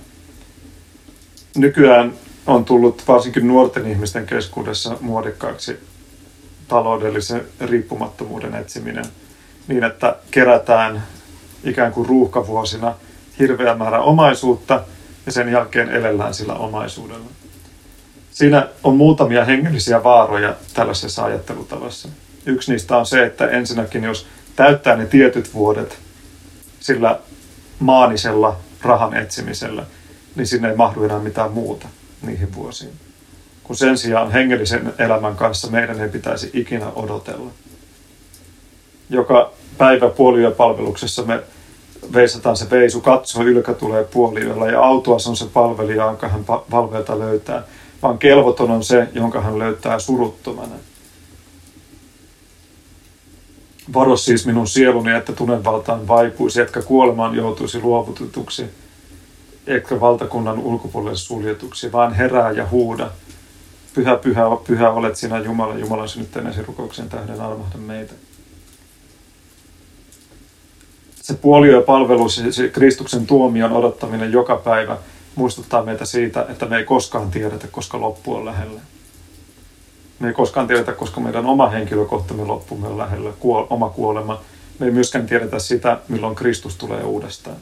Nykyään 1.57 2.13
on 2.51 2.65
tullut 2.65 3.03
varsinkin 3.09 3.49
nuorten 3.49 3.87
ihmisten 3.87 4.27
keskuudessa 4.27 4.97
muodikkaaksi 5.01 5.79
taloudellisen 6.69 7.43
riippumattomuuden 7.61 8.55
etsiminen 8.55 9.05
niin, 9.69 9.85
että 9.85 10.17
kerätään 10.31 11.03
ikään 11.65 11.93
kuin 11.93 12.09
ruuhkavuosina 12.09 12.95
hirveä 13.39 13.75
määrä 13.75 14.01
omaisuutta 14.01 14.83
ja 15.27 15.33
sen 15.33 15.53
jälkeen 15.53 15.89
elellään 15.89 16.35
sillä 16.35 16.55
omaisuudella. 16.55 17.27
Siinä 18.31 18.69
on 18.85 18.97
muutamia 18.97 19.45
hengellisiä 19.45 20.05
vaaroja 20.05 20.55
tällaisessa 20.75 21.25
ajattelutavassa. 21.25 22.09
Yksi 22.47 22.73
niistä 22.73 22.97
on 22.97 23.07
se, 23.07 23.25
että 23.25 23.47
ensinnäkin 23.47 24.05
jos 24.05 24.27
täyttää 24.57 24.97
ne 24.97 25.07
tietyt 25.07 25.55
vuodet 25.55 25.99
sillä 26.81 27.19
maanisella 27.79 28.57
rahan 28.83 29.17
etsimisellä, 29.17 29.87
niin 30.37 30.47
sinne 30.47 30.71
ei 30.71 30.77
mahdu 30.77 31.05
enää 31.05 31.19
mitään 31.19 31.53
muuta 31.53 31.89
niihin 32.23 32.55
vuosiin. 32.55 32.93
Kun 33.65 33.77
sen 33.77 33.99
sijaan 33.99 34.33
hengellisen 34.33 34.95
elämän 34.99 35.37
kanssa 35.37 35.71
meidän 35.71 36.01
ei 36.01 36.09
pitäisi 36.09 36.51
ikinä 36.55 36.87
odotella. 36.97 37.51
Joka 39.11 39.53
päivä 39.79 40.09
puoliyöpalveluksessa 40.09 41.23
me 41.23 41.43
veisataan 42.15 42.57
se 42.57 42.71
veisu, 42.71 43.01
katsoo 43.01 43.43
ylkä 43.43 43.75
tulee 43.75 44.05
puoliyöllä 44.05 44.67
ja 44.67 44.83
autoas 44.83 45.27
on 45.27 45.37
se 45.37 45.47
palvelija, 45.53 46.05
jonka 46.05 46.29
hän 46.29 46.45
palvelta 46.71 47.19
löytää, 47.19 47.63
vaan 48.03 48.19
kelvoton 48.19 48.71
on 48.71 48.85
se, 48.85 49.09
jonka 49.15 49.41
hän 49.41 49.59
löytää 49.59 49.99
suruttomana. 49.99 50.75
Varo 53.95 54.17
siis 54.17 54.47
minun 54.47 54.67
sieluni, 54.67 55.11
että 55.13 55.33
tunnevaltaan 55.33 56.09
vaipuisi, 56.09 56.61
etkä 56.61 56.83
kuolemaan 56.83 57.35
joutuisi 57.35 57.83
luovutetuksi, 57.83 58.65
etkä 59.67 60.01
valtakunnan 60.01 60.59
ulkopuolelle 60.59 61.17
suljetuksi, 61.17 61.93
vaan 61.93 62.15
herää 62.15 62.51
ja 62.51 62.67
huuda. 62.67 63.11
Pyhä, 63.95 64.17
pyhä, 64.17 64.43
pyhä 64.67 64.91
olet 64.91 65.17
sinä 65.17 65.39
Jumala, 65.39 65.79
Jumalan 65.79 66.09
synnyttäneesi 66.09 66.63
rukouksen 66.63 67.09
tähden 67.09 67.41
armahda 67.41 67.79
meitä. 67.79 68.15
Se 71.23 71.35
puoliyöpalvelus, 71.35 72.43
se 72.51 72.69
Kristuksen 72.69 73.27
tuomion 73.27 73.73
odottaminen 73.73 74.33
joka 74.33 74.57
päivä 74.57 74.99
muistuttaa 75.35 75.83
meitä 75.83 76.05
siitä, 76.05 76.47
että 76.49 76.67
me 76.67 76.77
ei 76.77 76.85
koskaan 76.85 77.31
tiedetä, 77.31 77.69
koska 77.69 78.01
loppu 78.01 78.35
on 78.35 78.45
lähellä. 78.45 78.81
Me 80.19 80.29
ei 80.29 80.35
koskaan 80.35 80.67
tiedetä, 80.67 80.93
koska 80.93 81.21
meidän 81.21 81.47
oma 81.47 81.69
henkilökohtamme 81.69 82.45
loppumme 82.45 82.89
on 82.89 82.99
lähellä, 82.99 83.31
kuol- 83.31 83.67
oma 83.71 83.89
kuolema. 83.89 84.41
Me 84.79 84.87
ei 84.87 84.93
myöskään 84.93 85.27
tiedetä 85.27 85.59
sitä, 85.59 85.99
milloin 86.09 86.35
Kristus 86.35 86.77
tulee 86.77 87.03
uudestaan. 87.05 87.57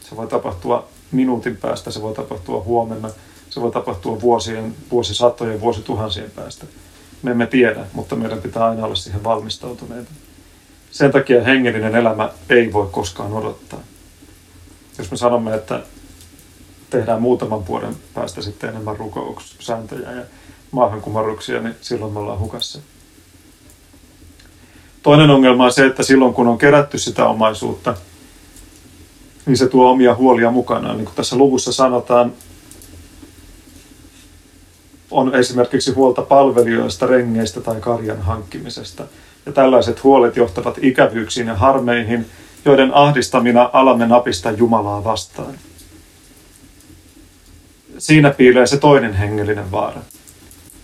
Se 0.00 0.16
voi 0.16 0.26
tapahtua 0.26 0.88
minuutin 1.12 1.56
päästä, 1.56 1.90
se 1.90 2.02
voi 2.02 2.14
tapahtua 2.14 2.62
huomenna, 2.62 3.10
se 3.50 3.60
voi 3.60 3.70
tapahtua 3.70 4.20
vuosien, 4.20 4.74
vuosisatojen, 4.90 5.60
vuosituhansien 5.60 6.30
päästä. 6.30 6.66
Me 7.22 7.30
emme 7.30 7.46
tiedä, 7.46 7.84
mutta 7.92 8.16
meidän 8.16 8.40
pitää 8.42 8.64
aina 8.64 8.84
olla 8.84 8.94
siihen 8.94 9.24
valmistautuneita. 9.24 10.10
Sen 10.90 11.12
takia 11.12 11.44
hengellinen 11.44 11.94
elämä 11.94 12.30
ei 12.48 12.72
voi 12.72 12.88
koskaan 12.90 13.32
odottaa. 13.32 13.80
Jos 14.98 15.10
me 15.10 15.16
sanomme, 15.16 15.54
että 15.54 15.82
tehdään 16.90 17.22
muutaman 17.22 17.66
vuoden 17.66 17.96
päästä 18.14 18.42
sitten 18.42 18.70
enemmän 18.70 18.96
rukoussääntöjä 18.96 20.12
ja 20.12 20.22
maahankumarruksia, 20.70 21.62
niin 21.62 21.74
silloin 21.80 22.12
me 22.12 22.18
ollaan 22.18 22.38
hukassa. 22.38 22.78
Toinen 25.02 25.30
ongelma 25.30 25.64
on 25.64 25.72
se, 25.72 25.86
että 25.86 26.02
silloin 26.02 26.34
kun 26.34 26.48
on 26.48 26.58
kerätty 26.58 26.98
sitä 26.98 27.26
omaisuutta, 27.26 27.94
niin 29.46 29.56
se 29.56 29.66
tuo 29.66 29.90
omia 29.90 30.14
huolia 30.14 30.50
mukanaan. 30.50 30.96
Niin 30.96 31.04
kuin 31.04 31.16
tässä 31.16 31.36
luvussa 31.36 31.72
sanotaan, 31.72 32.32
on 35.10 35.34
esimerkiksi 35.34 35.92
huolta 35.92 36.22
palvelijoista, 36.22 37.06
rengeistä 37.06 37.60
tai 37.60 37.80
karjan 37.80 38.22
hankkimisesta. 38.22 39.04
Ja 39.46 39.52
tällaiset 39.52 40.04
huolet 40.04 40.36
johtavat 40.36 40.78
ikävyyksiin 40.82 41.46
ja 41.46 41.54
harmeihin, 41.54 42.26
joiden 42.64 42.94
ahdistamina 42.94 43.70
alamme 43.72 44.06
napista 44.06 44.50
Jumalaa 44.50 45.04
vastaan. 45.04 45.54
Siinä 47.98 48.30
piilee 48.30 48.66
se 48.66 48.76
toinen 48.76 49.14
hengellinen 49.14 49.70
vaara 49.70 50.00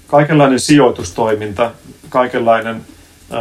kaikenlainen 0.06 0.60
sijoitustoiminta, 0.60 1.72
kaikenlainen 2.08 2.86
ö, 3.32 3.34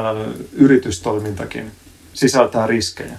yritystoimintakin 0.53 1.72
sisältää 2.13 2.67
riskejä. 2.67 3.17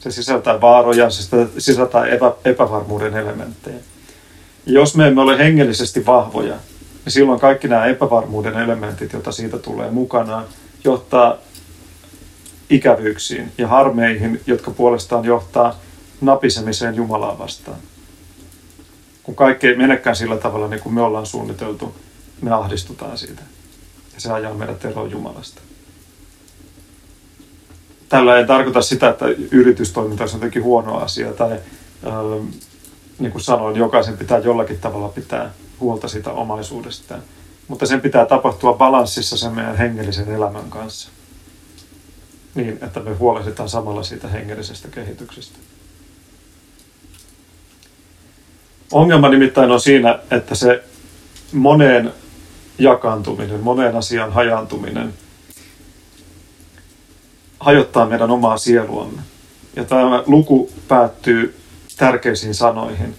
Se 0.00 0.10
sisältää 0.10 0.60
vaaroja, 0.60 1.10
se 1.10 1.48
sisältää 1.58 2.06
epä, 2.06 2.32
epävarmuuden 2.44 3.16
elementtejä. 3.16 3.76
Jos 4.66 4.96
me 4.96 5.06
emme 5.08 5.20
ole 5.20 5.38
hengellisesti 5.38 6.06
vahvoja, 6.06 6.54
niin 7.04 7.12
silloin 7.12 7.40
kaikki 7.40 7.68
nämä 7.68 7.86
epävarmuuden 7.86 8.54
elementit, 8.58 9.12
joita 9.12 9.32
siitä 9.32 9.58
tulee 9.58 9.90
mukanaan, 9.90 10.44
johtaa 10.84 11.36
ikävyyksiin 12.70 13.52
ja 13.58 13.68
harmeihin, 13.68 14.40
jotka 14.46 14.70
puolestaan 14.70 15.24
johtaa 15.24 15.78
napisemiseen 16.20 16.94
Jumalaa 16.94 17.38
vastaan. 17.38 17.78
Kun 19.22 19.34
kaikki 19.34 19.66
ei 19.66 19.76
menekään 19.76 20.16
sillä 20.16 20.36
tavalla 20.36 20.68
niin 20.68 20.80
kuin 20.80 20.94
me 20.94 21.02
ollaan 21.02 21.26
suunniteltu, 21.26 21.94
me 22.42 22.50
ahdistutaan 22.50 23.18
siitä. 23.18 23.42
Ja 24.14 24.20
se 24.20 24.32
ajaa 24.32 24.54
meidät 24.54 24.84
eroon 24.84 25.10
Jumalasta. 25.10 25.60
Tällä 28.08 28.38
ei 28.38 28.46
tarkoita 28.46 28.82
sitä, 28.82 29.08
että 29.08 29.24
yritystoiminta 29.50 30.24
on 30.24 30.30
jotenkin 30.32 30.62
huono 30.62 30.96
asia 30.96 31.32
tai 31.32 31.52
äh, 31.52 32.48
niin 33.18 33.32
kuin 33.32 33.42
sanoin, 33.42 33.76
jokaisen 33.76 34.16
pitää 34.16 34.38
jollakin 34.38 34.78
tavalla 34.78 35.08
pitää 35.08 35.50
huolta 35.80 36.08
siitä 36.08 36.32
omaisuudestaan. 36.32 37.22
Mutta 37.68 37.86
sen 37.86 38.00
pitää 38.00 38.26
tapahtua 38.26 38.72
balanssissa 38.72 39.36
sen 39.36 39.52
meidän 39.52 39.76
hengellisen 39.76 40.34
elämän 40.34 40.70
kanssa. 40.70 41.08
Niin, 42.54 42.78
että 42.82 43.00
me 43.00 43.14
huolehditaan 43.14 43.68
samalla 43.68 44.02
siitä 44.02 44.28
hengellisestä 44.28 44.88
kehityksestä. 44.88 45.58
Ongelma 48.92 49.28
nimittäin 49.28 49.70
on 49.70 49.80
siinä, 49.80 50.18
että 50.30 50.54
se 50.54 50.84
moneen 51.52 52.12
jakaantuminen, 52.78 53.60
moneen 53.60 53.96
asian 53.96 54.32
hajaantuminen 54.32 55.14
hajottaa 57.60 58.06
meidän 58.06 58.30
omaa 58.30 58.58
sieluamme. 58.58 59.22
Ja 59.76 59.84
tämä 59.84 60.22
luku 60.26 60.70
päättyy 60.88 61.56
tärkeisiin 61.96 62.54
sanoihin. 62.54 63.14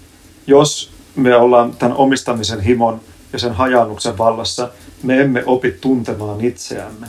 Jos 0.48 0.92
me 1.16 1.36
ollaan 1.36 1.76
tämän 1.76 1.98
omistamisen 1.98 2.62
himon 2.62 3.02
ja 3.34 3.40
sen 3.40 3.54
hajannuksen 3.54 4.18
vallassa, 4.18 4.72
me 5.04 5.22
emme 5.22 5.44
opi 5.46 5.72
tuntemaan 5.72 6.42
itseämme. 6.42 7.08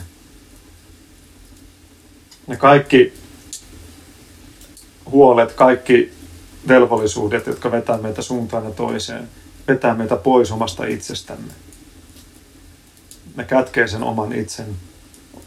Ja 2.47 2.57
kaikki 2.57 3.13
huolet, 5.11 5.53
kaikki 5.53 6.13
velvollisuudet, 6.67 7.47
jotka 7.47 7.71
vetää 7.71 7.97
meitä 7.97 8.21
suuntaan 8.21 8.63
ja 8.63 8.71
toiseen, 8.71 9.29
vetää 9.67 9.95
meitä 9.95 10.15
pois 10.15 10.51
omasta 10.51 10.85
itsestämme. 10.85 11.53
Ne 13.35 13.43
kätkee 13.43 13.87
sen 13.87 14.03
oman 14.03 14.33
itsen 14.33 14.75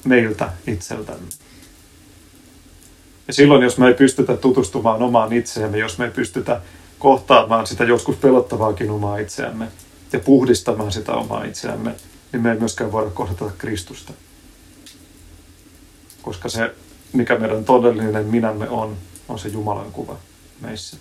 meiltä 0.05 0.53
itseltämme. 0.67 1.27
Ja 3.27 3.33
silloin, 3.33 3.63
jos 3.63 3.79
me 3.79 3.89
ei 3.89 3.95
pystytä 3.95 4.37
tutustumaan 4.37 5.03
omaan 5.03 5.33
itseemme, 5.33 5.79
jos 5.79 5.99
me 5.99 6.05
ei 6.05 6.11
pystytä 6.11 6.61
kohtaamaan 6.99 7.67
sitä 7.67 7.85
joskus 7.85 8.17
pelottavaakin 8.17 8.91
omaa 8.91 9.19
itseämme 9.19 9.69
ja 10.13 10.21
puhdistamaan 10.21 10.93
sitä 10.93 11.13
omaa 11.13 11.45
itseämme, 11.45 11.95
niin 12.33 12.43
me 12.43 12.53
ei 12.53 12.59
myöskään 12.59 12.93
voida 12.93 13.11
kohdata 13.11 13.51
Kristusta. 13.59 14.13
Koska 16.23 16.49
se, 16.49 16.75
mikä 17.13 17.37
meidän 17.37 17.65
todellinen 17.65 18.27
minämme 18.27 18.69
on, 18.69 18.97
on 19.29 19.39
se 19.39 19.49
Jumalan 19.49 19.93
kuva 19.93 20.17
meissä. 20.61 20.97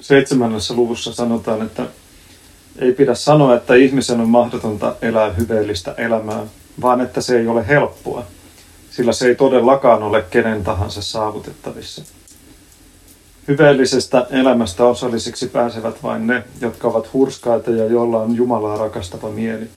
Seitsemännessä 0.00 0.74
luvussa 0.74 1.12
sanotaan, 1.12 1.62
että 1.62 1.86
ei 2.78 2.92
pidä 2.92 3.14
sanoa, 3.14 3.56
että 3.56 3.74
ihmisen 3.74 4.20
on 4.20 4.28
mahdotonta 4.28 4.94
elää 5.02 5.32
hyveellistä 5.32 5.94
elämää, 5.98 6.42
vaan 6.82 7.00
että 7.00 7.20
se 7.20 7.38
ei 7.38 7.46
ole 7.46 7.68
helppoa, 7.68 8.24
sillä 8.90 9.12
se 9.12 9.26
ei 9.26 9.34
todellakaan 9.34 10.02
ole 10.02 10.24
kenen 10.30 10.64
tahansa 10.64 11.02
saavutettavissa. 11.02 12.02
Hyveellisestä 13.48 14.26
elämästä 14.30 14.84
osallisiksi 14.84 15.46
pääsevät 15.46 16.02
vain 16.02 16.26
ne, 16.26 16.42
jotka 16.60 16.88
ovat 16.88 17.12
hurskaita 17.12 17.70
ja 17.70 17.84
joilla 17.84 18.18
on 18.18 18.36
Jumalaa 18.36 18.78
rakastava 18.78 19.30
mieli. 19.30 19.68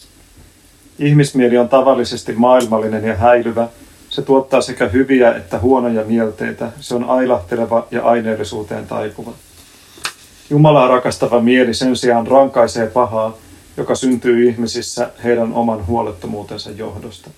Ihmismieli 0.99 1.57
on 1.57 1.69
tavallisesti 1.69 2.33
maailmallinen 2.33 3.03
ja 3.03 3.15
häilyvä. 3.15 3.67
Se 4.09 4.21
tuottaa 4.21 4.61
sekä 4.61 4.87
hyviä 4.87 5.35
että 5.35 5.59
huonoja 5.59 6.03
mielteitä. 6.03 6.71
Se 6.79 6.95
on 6.95 7.03
ailahteleva 7.03 7.87
ja 7.91 8.03
aineellisuuteen 8.03 8.87
taipuva. 8.87 9.33
Jumalaa 10.51 10.87
rakastava 10.87 11.41
mieli 11.41 11.73
sen 11.73 11.97
sijaan 11.97 12.27
rankaisee 12.27 12.87
pahaa, 12.87 13.37
joka 13.77 13.95
syntyy 13.95 14.49
ihmisissä 14.49 15.11
heidän 15.23 15.53
oman 15.53 15.87
huolettomuutensa 15.87 16.71
johdosta. 16.71 17.29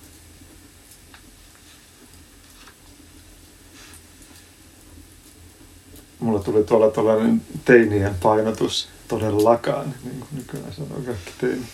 Mulla 6.20 6.38
tuli 6.38 6.64
tuolla 6.64 6.90
tuollainen 6.90 7.42
teinien 7.64 8.14
painotus 8.22 8.88
todellakaan, 9.08 9.94
niin 10.04 10.20
kuin 10.20 10.28
nykyään 10.32 10.72
sanoo 10.72 11.00
kaikki 11.06 11.30
teinit. 11.40 11.66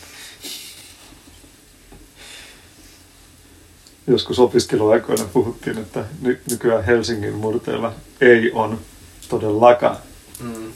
Joskus 4.07 4.39
opiskeluaikoina 4.39 5.23
puhuttiin, 5.33 5.77
että 5.77 6.05
nykyään 6.49 6.83
Helsingin 6.83 7.35
murteella 7.35 7.93
ei 8.21 8.51
on 8.51 8.79
todellakaan. 9.29 9.97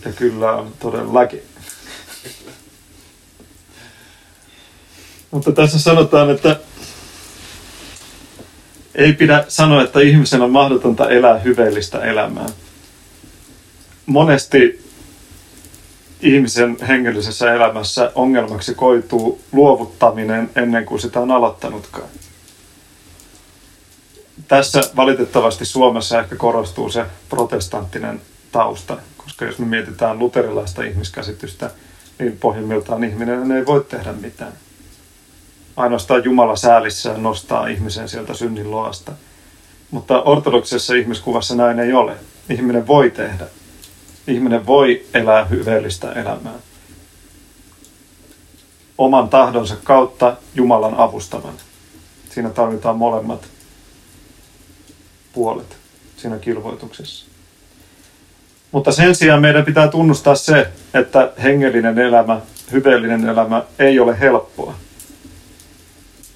Ja 0.05 0.13
kyllä 0.13 0.51
on 0.51 0.73
todellakin. 0.79 1.41
Mutta 5.31 5.51
tässä 5.51 5.79
sanotaan, 5.79 6.29
että 6.29 6.59
ei 8.95 9.13
pidä 9.13 9.45
sanoa, 9.47 9.83
että 9.83 9.99
ihmisen 9.99 10.41
on 10.41 10.51
mahdotonta 10.51 11.09
elää 11.09 11.39
hyveellistä 11.39 11.99
elämää. 11.99 12.45
Monesti 14.05 14.85
ihmisen 16.21 16.77
hengellisessä 16.87 17.53
elämässä 17.53 18.11
ongelmaksi 18.15 18.73
koituu 18.75 19.41
luovuttaminen 19.51 20.49
ennen 20.55 20.85
kuin 20.85 21.01
sitä 21.01 21.19
on 21.19 21.31
aloittanutkaan. 21.31 22.09
Tässä 24.47 24.81
valitettavasti 24.95 25.65
Suomessa 25.65 26.19
ehkä 26.19 26.35
korostuu 26.35 26.89
se 26.89 27.05
protestanttinen 27.29 28.21
tausta, 28.51 28.97
koska 29.25 29.45
jos 29.45 29.59
me 29.59 29.65
mietitään 29.65 30.19
luterilaista 30.19 30.83
ihmiskäsitystä, 30.83 31.71
niin 32.19 32.37
pohjimmiltaan 32.37 33.03
ihminen 33.03 33.51
ei 33.51 33.65
voi 33.65 33.85
tehdä 33.89 34.13
mitään. 34.13 34.53
Ainoastaan 35.75 36.23
Jumala 36.23 36.55
säälissään 36.55 37.23
nostaa 37.23 37.67
ihmisen 37.67 38.09
sieltä 38.09 38.33
synnin 38.33 38.71
loasta. 38.71 39.11
Mutta 39.91 40.21
ortodoksisessa 40.21 40.95
ihmiskuvassa 40.95 41.55
näin 41.55 41.79
ei 41.79 41.93
ole. 41.93 42.17
Ihminen 42.49 42.87
voi 42.87 43.11
tehdä. 43.11 43.47
Ihminen 44.27 44.65
voi 44.65 45.05
elää 45.13 45.45
hyveellistä 45.45 46.11
elämää. 46.11 46.59
Oman 48.97 49.29
tahdonsa 49.29 49.75
kautta 49.83 50.37
Jumalan 50.55 50.95
avustavan. 50.97 51.53
Siinä 52.29 52.49
tarvitaan 52.49 52.97
molemmat 52.97 53.47
puolet 55.33 55.77
siinä 56.17 56.39
kilvoituksessa. 56.39 57.34
Mutta 58.75 58.91
sen 58.91 59.15
sijaan 59.15 59.41
meidän 59.41 59.65
pitää 59.65 59.87
tunnustaa 59.87 60.35
se, 60.35 60.67
että 60.93 61.31
hengellinen 61.43 61.99
elämä, 61.99 62.41
hyveellinen 62.71 63.29
elämä 63.29 63.63
ei 63.79 63.99
ole 63.99 64.19
helppoa. 64.19 64.73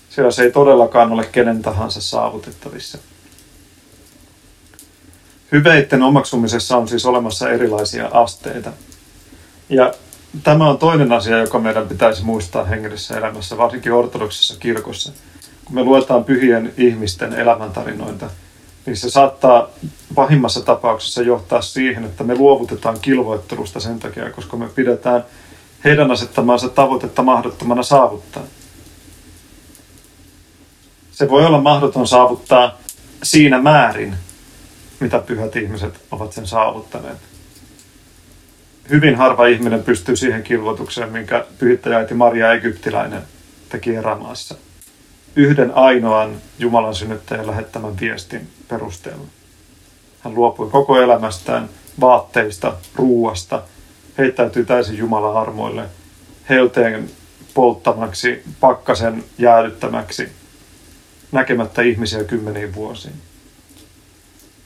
Sillä 0.10 0.32
se 0.32 0.44
ei 0.44 0.52
todellakaan 0.52 1.12
ole 1.12 1.26
kenen 1.32 1.62
tahansa 1.62 2.02
saavutettavissa. 2.02 2.98
Hyveitten 5.52 6.04
omaksumisessa 6.04 6.78
on 6.78 6.88
siis 6.88 7.06
olemassa 7.06 7.50
erilaisia 7.50 8.10
asteita. 8.14 8.72
Ja 9.70 9.94
tämä 10.44 10.70
on 10.70 10.78
toinen 10.78 11.12
asia, 11.12 11.38
joka 11.38 11.60
meidän 11.60 11.88
pitäisi 11.88 12.24
muistaa 12.24 12.64
hengellisessä 12.64 13.18
elämässä, 13.18 13.58
varsinkin 13.58 13.94
ortodoksisessa 13.94 14.60
kirkossa. 14.60 15.12
Kun 15.66 15.76
me 15.76 15.84
luetaan 15.84 16.24
pyhien 16.24 16.74
ihmisten 16.78 17.34
elämäntarinoita, 17.34 18.30
niin 18.86 18.98
se 18.98 19.10
saattaa 19.10 19.70
pahimmassa 20.16 20.62
tapauksessa 20.62 21.22
johtaa 21.22 21.62
siihen, 21.62 22.04
että 22.04 22.24
me 22.24 22.36
luovutetaan 22.36 23.00
kilvoittelusta 23.02 23.80
sen 23.80 24.00
takia, 24.00 24.32
koska 24.32 24.58
me 24.58 24.68
pidetään 24.68 25.26
heidän 25.84 26.12
asettamaansa 26.12 26.70
tavoitetta 26.70 27.24
mahdottomana 27.24 27.84
saavuttaa. 27.84 28.44
Se 31.12 31.30
voi 31.30 31.46
olla 31.46 31.62
mahdoton 31.62 32.08
saavuttaa 32.08 32.78
siinä 33.24 33.62
määrin, 33.62 34.16
mitä 35.00 35.20
pyhät 35.20 35.56
ihmiset 35.56 36.02
ovat 36.12 36.34
sen 36.34 36.48
saavuttaneet. 36.48 37.18
Hyvin 38.90 39.16
harva 39.16 39.48
ihminen 39.48 39.84
pystyy 39.84 40.16
siihen 40.16 40.44
kilvoitukseen, 40.44 41.12
minkä 41.12 41.46
pyhittäjäiti 41.60 42.14
Maria 42.14 42.54
Egyptiläinen 42.54 43.22
teki 43.70 43.96
erämaassa– 43.96 44.56
yhden 45.36 45.72
ainoan 45.76 46.36
Jumalan 46.60 46.96
synnyttäjän 46.96 47.48
lähettämän 47.48 48.00
viestin 48.00 48.48
perusteella. 48.68 49.26
Hän 50.20 50.36
luopui 50.36 50.70
koko 50.70 51.02
elämästään, 51.02 51.70
vaatteista, 52.00 52.74
ruuasta, 52.96 53.62
heittäytyi 54.18 54.66
täysin 54.66 54.98
Jumalan 54.98 55.38
armoille, 55.38 55.84
helteen 56.50 57.10
polttamaksi, 57.54 58.44
pakkasen 58.60 59.24
jäädyttämäksi, 59.38 60.30
näkemättä 61.32 61.82
ihmisiä 61.82 62.24
kymmeniin 62.24 62.76
vuosiin. 62.76 63.14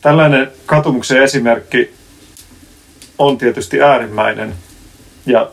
Tällainen 0.02 0.52
katumuksen 0.66 1.24
esimerkki 1.24 1.94
on 3.18 3.38
tietysti 3.38 3.82
äärimmäinen 3.82 4.54
ja 5.26 5.52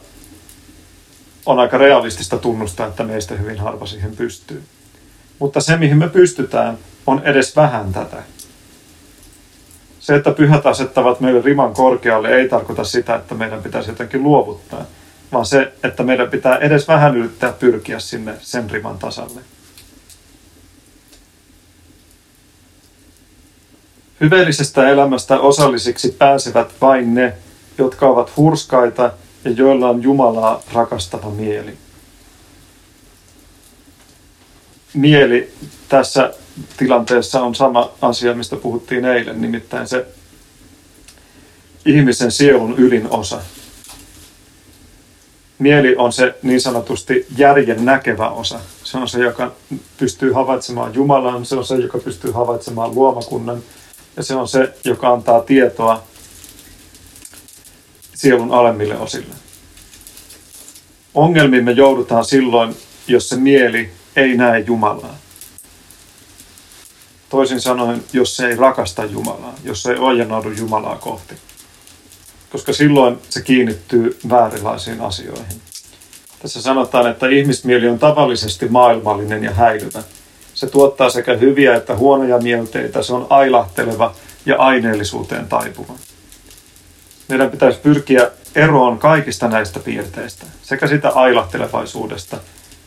on 1.46 1.58
aika 1.58 1.78
realistista 1.78 2.38
tunnustaa, 2.38 2.86
että 2.86 3.04
meistä 3.04 3.34
hyvin 3.34 3.58
harva 3.58 3.86
siihen 3.86 4.16
pystyy. 4.16 4.62
Mutta 5.40 5.60
se, 5.60 5.76
mihin 5.76 5.98
me 5.98 6.08
pystytään, 6.08 6.78
on 7.06 7.22
edes 7.24 7.56
vähän 7.56 7.92
tätä. 7.92 8.22
Se, 10.00 10.14
että 10.14 10.30
pyhät 10.30 10.66
asettavat 10.66 11.20
meille 11.20 11.42
riman 11.42 11.74
korkealle, 11.74 12.28
ei 12.28 12.48
tarkoita 12.48 12.84
sitä, 12.84 13.14
että 13.14 13.34
meidän 13.34 13.62
pitäisi 13.62 13.90
jotenkin 13.90 14.22
luovuttaa, 14.22 14.84
vaan 15.32 15.46
se, 15.46 15.72
että 15.82 16.02
meidän 16.02 16.30
pitää 16.30 16.56
edes 16.56 16.88
vähän 16.88 17.16
yrittää 17.16 17.52
pyrkiä 17.52 17.98
sinne 17.98 18.34
sen 18.40 18.70
riman 18.70 18.98
tasalle. 18.98 19.40
Hyveellisestä 24.20 24.88
elämästä 24.88 25.40
osallisiksi 25.40 26.16
pääsevät 26.18 26.72
vain 26.80 27.14
ne, 27.14 27.32
jotka 27.78 28.06
ovat 28.06 28.36
hurskaita 28.36 29.12
ja 29.44 29.50
joilla 29.50 29.88
on 29.88 30.02
Jumalaa 30.02 30.62
rakastava 30.72 31.30
mieli. 31.30 31.78
Mieli 34.94 35.52
tässä 35.88 36.32
tilanteessa 36.76 37.42
on 37.42 37.54
sama 37.54 37.90
asia, 38.02 38.34
mistä 38.34 38.56
puhuttiin 38.56 39.04
eilen, 39.04 39.40
nimittäin 39.40 39.88
se 39.88 40.06
ihmisen 41.86 42.32
sielun 42.32 42.74
ylin 42.78 43.10
osa. 43.10 43.40
Mieli 45.58 45.96
on 45.96 46.12
se 46.12 46.34
niin 46.42 46.60
sanotusti 46.60 47.26
järjen 47.36 47.84
näkevä 47.84 48.30
osa. 48.30 48.60
Se 48.84 48.98
on 48.98 49.08
se, 49.08 49.18
joka 49.18 49.52
pystyy 49.98 50.32
havaitsemaan 50.32 50.94
Jumalan, 50.94 51.46
se 51.46 51.56
on 51.56 51.64
se, 51.64 51.74
joka 51.74 51.98
pystyy 51.98 52.32
havaitsemaan 52.32 52.94
luomakunnan 52.94 53.62
ja 54.16 54.22
se 54.22 54.34
on 54.34 54.48
se, 54.48 54.74
joka 54.84 55.12
antaa 55.12 55.40
tietoa 55.40 56.02
sielun 58.14 58.50
alemmille 58.50 58.98
osille. 58.98 59.34
Ongelmiin 61.14 61.64
me 61.64 61.72
joudutaan 61.72 62.24
silloin, 62.24 62.76
jos 63.06 63.28
se 63.28 63.36
mieli 63.36 63.90
ei 64.20 64.36
näe 64.36 64.58
Jumalaa. 64.58 65.16
Toisin 67.28 67.60
sanoen, 67.60 68.04
jos 68.12 68.36
se 68.36 68.48
ei 68.48 68.56
rakasta 68.56 69.04
Jumalaa, 69.04 69.54
jos 69.64 69.82
se 69.82 69.92
ei 69.92 69.98
ojennaudu 69.98 70.50
Jumalaa 70.50 70.96
kohti. 70.96 71.34
Koska 72.52 72.72
silloin 72.72 73.18
se 73.28 73.42
kiinnittyy 73.42 74.18
väärinlaisiin 74.28 75.00
asioihin. 75.00 75.60
Tässä 76.42 76.62
sanotaan, 76.62 77.10
että 77.10 77.28
ihmismieli 77.28 77.88
on 77.88 77.98
tavallisesti 77.98 78.68
maailmallinen 78.68 79.44
ja 79.44 79.54
häilyvä. 79.54 80.02
Se 80.54 80.66
tuottaa 80.66 81.10
sekä 81.10 81.36
hyviä 81.36 81.76
että 81.76 81.96
huonoja 81.96 82.38
mielteitä, 82.38 83.02
se 83.02 83.14
on 83.14 83.26
ailahteleva 83.30 84.14
ja 84.46 84.56
aineellisuuteen 84.56 85.48
taipuva. 85.48 85.92
Meidän 87.28 87.50
pitäisi 87.50 87.78
pyrkiä 87.78 88.30
eroon 88.54 88.98
kaikista 88.98 89.48
näistä 89.48 89.80
piirteistä, 89.80 90.46
sekä 90.62 90.86
sitä 90.86 91.08
ailahtelevaisuudesta, 91.08 92.36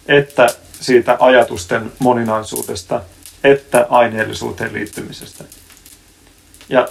että 0.08 0.48
siitä 0.84 1.17
ajatusten 1.19 1.91
moninaisuudesta, 2.00 3.02
että 3.43 3.88
aineellisuuteen 3.89 4.74
liittymisestä. 4.74 5.43
Ja 6.69 6.88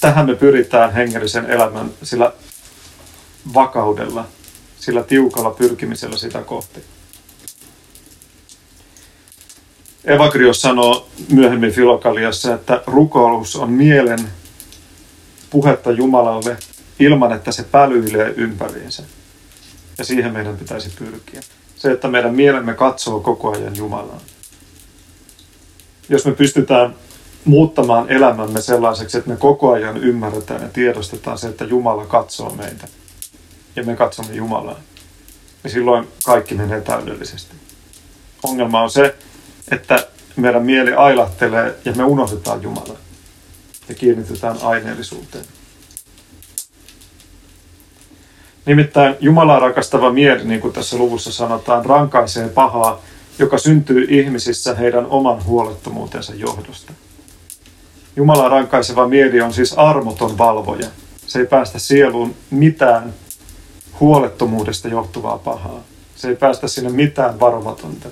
tähän 0.00 0.26
me 0.26 0.34
pyritään 0.34 0.92
hengellisen 0.92 1.50
elämän 1.50 1.90
sillä 2.02 2.32
vakaudella, 3.54 4.26
sillä 4.80 5.02
tiukalla 5.02 5.50
pyrkimisellä 5.50 6.16
sitä 6.16 6.42
kohti. 6.42 6.80
Evagrios 10.04 10.62
sanoo 10.62 11.08
myöhemmin 11.32 11.72
Filokaliassa, 11.72 12.54
että 12.54 12.82
rukoilus 12.86 13.56
on 13.56 13.70
mielen 13.70 14.18
puhetta 15.50 15.90
Jumalalle 15.90 16.56
ilman, 16.98 17.32
että 17.32 17.52
se 17.52 17.62
pälyilee 17.62 18.34
ympäriinsä. 18.36 19.02
Ja 19.98 20.04
siihen 20.04 20.32
meidän 20.32 20.56
pitäisi 20.56 20.90
pyrkiä. 20.98 21.40
Se, 21.80 21.92
että 21.92 22.08
meidän 22.08 22.34
mielemme 22.34 22.74
katsoo 22.74 23.20
koko 23.20 23.52
ajan 23.52 23.76
Jumalaan. 23.76 24.20
Jos 26.08 26.26
me 26.26 26.32
pystytään 26.32 26.94
muuttamaan 27.44 28.10
elämämme 28.10 28.60
sellaiseksi, 28.60 29.18
että 29.18 29.30
me 29.30 29.36
koko 29.36 29.72
ajan 29.72 29.96
ymmärretään 29.96 30.62
ja 30.62 30.68
tiedostetaan 30.68 31.38
se, 31.38 31.48
että 31.48 31.64
Jumala 31.64 32.06
katsoo 32.06 32.50
meitä 32.50 32.88
ja 33.76 33.84
me 33.84 33.96
katsomme 33.96 34.34
Jumalaa, 34.34 34.80
niin 35.62 35.72
silloin 35.72 36.08
kaikki 36.24 36.54
menee 36.54 36.80
täydellisesti. 36.80 37.54
Ongelma 38.42 38.82
on 38.82 38.90
se, 38.90 39.14
että 39.70 40.06
meidän 40.36 40.62
mieli 40.62 40.92
ailahtelee 40.92 41.74
ja 41.84 41.92
me 41.92 42.04
unohdetaan 42.04 42.62
Jumala 42.62 42.96
ja 43.88 43.94
kiinnitetään 43.94 44.56
aineellisuuteen. 44.62 45.44
Nimittäin 48.66 49.16
Jumalaa 49.20 49.58
rakastava 49.58 50.12
mieli, 50.12 50.44
niin 50.44 50.60
kuin 50.60 50.72
tässä 50.72 50.96
luvussa 50.96 51.32
sanotaan, 51.32 51.84
rankaisee 51.84 52.48
pahaa, 52.48 53.00
joka 53.38 53.58
syntyy 53.58 54.06
ihmisissä 54.08 54.74
heidän 54.74 55.06
oman 55.06 55.44
huolettomuutensa 55.44 56.34
johdosta. 56.34 56.92
Jumalaa 58.16 58.48
rankaiseva 58.48 59.08
mieli 59.08 59.40
on 59.40 59.52
siis 59.52 59.72
armoton 59.72 60.38
valvoja. 60.38 60.86
Se 61.26 61.38
ei 61.38 61.46
päästä 61.46 61.78
sieluun 61.78 62.34
mitään 62.50 63.14
huolettomuudesta 64.00 64.88
johtuvaa 64.88 65.38
pahaa. 65.38 65.80
Se 66.16 66.28
ei 66.28 66.36
päästä 66.36 66.68
sinne 66.68 66.90
mitään 66.90 67.40
varovatonta. 67.40 68.08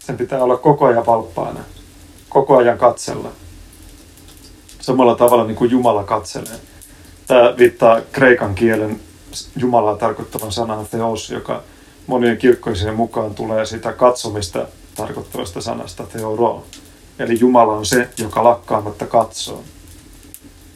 Sen 0.00 0.16
pitää 0.16 0.42
olla 0.42 0.56
koko 0.56 0.86
ajan 0.86 1.06
valppaana, 1.06 1.60
koko 2.28 2.56
ajan 2.56 2.78
katsella. 2.78 3.32
Samalla 4.80 5.14
tavalla 5.14 5.44
niin 5.44 5.56
kuin 5.56 5.70
Jumala 5.70 6.04
katselee. 6.04 6.58
Tämä 7.26 7.54
viittaa 7.58 8.00
kreikan 8.12 8.54
kielen 8.54 9.00
Jumalaa 9.56 9.96
tarkoittavan 9.96 10.52
sanan 10.52 10.86
theos, 10.86 11.30
joka 11.30 11.62
monien 12.06 12.38
kirkkoisien 12.38 12.94
mukaan 12.94 13.34
tulee 13.34 13.66
sitä 13.66 13.92
katsomista 13.92 14.66
tarkoittavasta 14.94 15.60
sanasta 15.60 16.04
theoro. 16.06 16.64
Eli 17.18 17.40
Jumala 17.40 17.72
on 17.72 17.86
se, 17.86 18.08
joka 18.18 18.44
lakkaamatta 18.44 19.06
katsoo. 19.06 19.62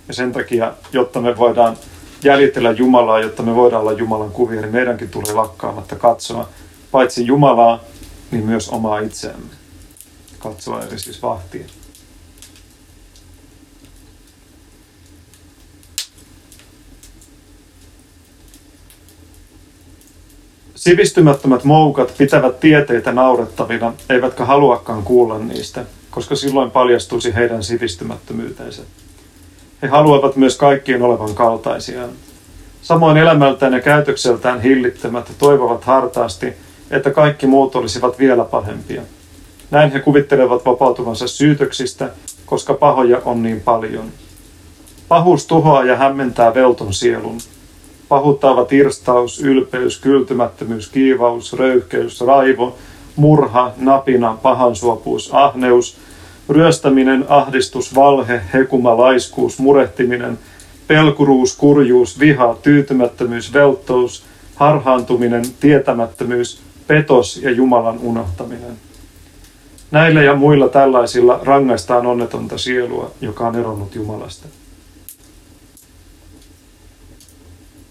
Ja 0.08 0.14
sen 0.14 0.32
takia, 0.32 0.72
jotta 0.92 1.20
me 1.20 1.36
voidaan 1.36 1.76
jäljitellä 2.24 2.70
Jumalaa, 2.70 3.20
jotta 3.20 3.42
me 3.42 3.54
voidaan 3.54 3.80
olla 3.80 3.92
Jumalan 3.92 4.30
kuvia, 4.30 4.60
niin 4.60 4.72
meidänkin 4.72 5.08
tulee 5.08 5.32
lakkaamatta 5.32 5.96
katsoa 5.96 6.48
paitsi 6.90 7.26
Jumalaa, 7.26 7.80
niin 8.30 8.46
myös 8.46 8.68
omaa 8.68 8.98
itseämme. 8.98 9.50
Katsoa 10.38 10.82
eli 10.82 10.98
siis 10.98 11.22
vahtia. 11.22 11.66
Sivistymättömät 20.84 21.64
moukat 21.64 22.14
pitävät 22.18 22.60
tieteitä 22.60 23.12
naurettavina, 23.12 23.92
eivätkä 24.10 24.44
haluakaan 24.44 25.02
kuulla 25.02 25.38
niistä, 25.38 25.84
koska 26.10 26.36
silloin 26.36 26.70
paljastuisi 26.70 27.34
heidän 27.34 27.62
sivistymättömyytensä. 27.62 28.82
He 29.82 29.88
haluavat 29.88 30.36
myös 30.36 30.56
kaikkien 30.56 31.02
olevan 31.02 31.34
kaltaisiaan. 31.34 32.10
Samoin 32.82 33.16
elämältään 33.16 33.72
ja 33.72 33.80
käytökseltään 33.80 34.60
hillittömät 34.60 35.32
toivovat 35.38 35.84
hartaasti, 35.84 36.52
että 36.90 37.10
kaikki 37.10 37.46
muut 37.46 37.76
olisivat 37.76 38.18
vielä 38.18 38.44
pahempia. 38.44 39.02
Näin 39.70 39.92
he 39.92 40.00
kuvittelevat 40.00 40.66
vapautuvansa 40.66 41.28
syytöksistä, 41.28 42.10
koska 42.46 42.74
pahoja 42.74 43.22
on 43.24 43.42
niin 43.42 43.60
paljon. 43.60 44.04
Pahuus 45.08 45.46
tuhoaa 45.46 45.84
ja 45.84 45.96
hämmentää 45.96 46.54
velton 46.54 46.94
sielun. 46.94 47.38
Pahuttaava 48.08 48.64
tirstaus, 48.64 49.40
ylpeys, 49.40 49.98
kyltymättömyys, 49.98 50.88
kiivaus, 50.88 51.52
röyhkeys, 51.52 52.20
raivo, 52.20 52.76
murha, 53.16 53.72
napina, 53.76 54.38
pahansuopuus, 54.42 55.30
ahneus, 55.34 55.96
ryöstäminen, 56.48 57.24
ahdistus, 57.28 57.94
valhe, 57.94 58.40
hekuma, 58.52 58.96
laiskuus, 58.96 59.58
murehtiminen, 59.58 60.38
pelkuruus, 60.86 61.56
kurjuus, 61.56 62.18
viha, 62.18 62.56
tyytymättömyys, 62.62 63.52
velttous, 63.52 64.24
harhaantuminen, 64.54 65.44
tietämättömyys, 65.60 66.60
petos 66.86 67.36
ja 67.36 67.50
Jumalan 67.50 67.98
unohtaminen. 67.98 68.76
Näillä 69.90 70.22
ja 70.22 70.34
muilla 70.34 70.68
tällaisilla 70.68 71.40
rangaistaan 71.42 72.06
onnetonta 72.06 72.58
sielua, 72.58 73.10
joka 73.20 73.48
on 73.48 73.56
eronnut 73.56 73.94
Jumalasta. 73.94 74.48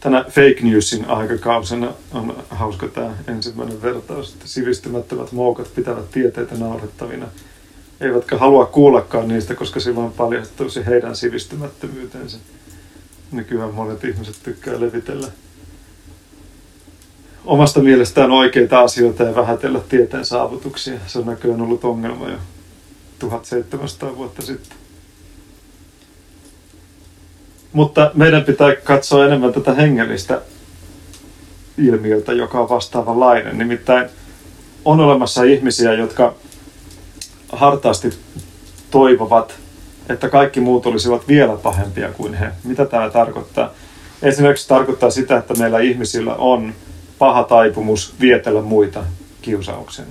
Tänä 0.03 0.23
fake 0.29 0.57
newsin 0.61 1.05
aikakausena 1.05 1.93
on 2.13 2.43
hauska 2.49 2.87
tämä 2.87 3.13
ensimmäinen 3.27 3.81
vertaus, 3.81 4.33
että 4.33 4.47
sivistymättömät 4.47 5.31
moukat 5.31 5.75
pitävät 5.75 6.11
tieteitä 6.11 6.55
naurettavina, 6.55 7.25
eivätkä 8.01 8.37
halua 8.37 8.65
kuullakaan 8.65 9.27
niistä, 9.27 9.55
koska 9.55 9.79
silloin 9.79 10.11
paljastuisi 10.11 10.85
heidän 10.85 11.15
sivistymättömyytensä. 11.15 12.37
Nykyään 13.31 13.73
monet 13.73 14.03
ihmiset 14.03 14.35
tykkää 14.43 14.79
levitellä 14.79 15.27
omasta 17.45 17.79
mielestään 17.79 18.31
oikeita 18.31 18.79
asioita 18.79 19.23
ja 19.23 19.35
vähätellä 19.35 19.79
tieteen 19.89 20.25
saavutuksia. 20.25 20.99
Se 21.07 21.19
on 21.19 21.25
näköjään 21.25 21.61
ollut 21.61 21.83
ongelma 21.83 22.29
jo 22.29 22.37
1700 23.19 24.17
vuotta 24.17 24.41
sitten. 24.41 24.82
Mutta 27.73 28.11
meidän 28.13 28.43
pitää 28.43 28.75
katsoa 28.75 29.25
enemmän 29.25 29.53
tätä 29.53 29.73
hengellistä 29.73 30.41
ilmiötä, 31.77 32.33
joka 32.33 32.59
on 32.59 32.69
vastaavanlainen. 32.69 33.57
Nimittäin 33.57 34.09
on 34.85 34.99
olemassa 34.99 35.43
ihmisiä, 35.43 35.93
jotka 35.93 36.33
hartaasti 37.51 38.13
toivovat, 38.91 39.53
että 40.09 40.29
kaikki 40.29 40.59
muut 40.59 40.85
olisivat 40.85 41.27
vielä 41.27 41.55
pahempia 41.55 42.11
kuin 42.11 42.33
he. 42.33 42.51
Mitä 42.63 42.85
tämä 42.85 43.09
tarkoittaa? 43.09 43.71
Esimerkiksi 44.21 44.67
tarkoittaa 44.67 45.09
sitä, 45.11 45.37
että 45.37 45.53
meillä 45.53 45.79
ihmisillä 45.79 46.35
on 46.35 46.73
paha 47.19 47.43
taipumus 47.43 48.13
vietellä 48.19 48.61
muita 48.61 49.03
kiusauksen. 49.41 50.05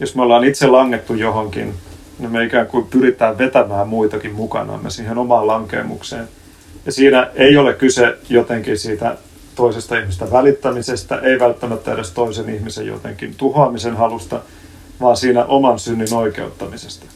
Jos 0.00 0.14
me 0.14 0.22
ollaan 0.22 0.44
itse 0.44 0.66
langettu 0.66 1.14
johonkin, 1.14 1.74
niin 2.18 2.32
me 2.32 2.44
ikään 2.44 2.66
kuin 2.66 2.86
pyritään 2.86 3.38
vetämään 3.38 3.88
muitakin 3.88 4.34
mukana 4.34 4.78
me 4.78 4.90
siihen 4.90 5.18
omaan 5.18 5.46
lankemukseen. 5.46 6.28
Ja 6.86 6.92
siinä 6.92 7.30
ei 7.34 7.56
ole 7.56 7.74
kyse 7.74 8.18
jotenkin 8.28 8.78
siitä 8.78 9.16
toisesta 9.54 9.98
ihmistä 9.98 10.30
välittämisestä, 10.30 11.18
ei 11.18 11.40
välttämättä 11.40 11.92
edes 11.92 12.10
toisen 12.10 12.48
ihmisen 12.54 12.86
jotenkin 12.86 13.34
tuhoamisen 13.34 13.96
halusta, 13.96 14.40
vaan 15.00 15.16
siinä 15.16 15.44
oman 15.44 15.78
synnin 15.78 16.14
oikeuttamisesta. 16.14 17.06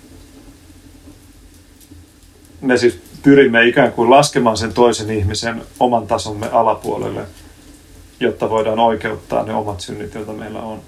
Me 2.60 2.76
siis 2.76 3.00
pyrimme 3.22 3.66
ikään 3.66 3.92
kuin 3.92 4.10
laskemaan 4.10 4.56
sen 4.56 4.72
toisen 4.72 5.10
ihmisen 5.10 5.62
oman 5.80 6.06
tasomme 6.06 6.48
alapuolelle, 6.52 7.20
jotta 8.20 8.50
voidaan 8.50 8.78
oikeuttaa 8.78 9.44
ne 9.44 9.54
omat 9.54 9.80
synnit, 9.80 10.14
joita 10.14 10.32
meillä 10.32 10.62
on. 10.62 10.78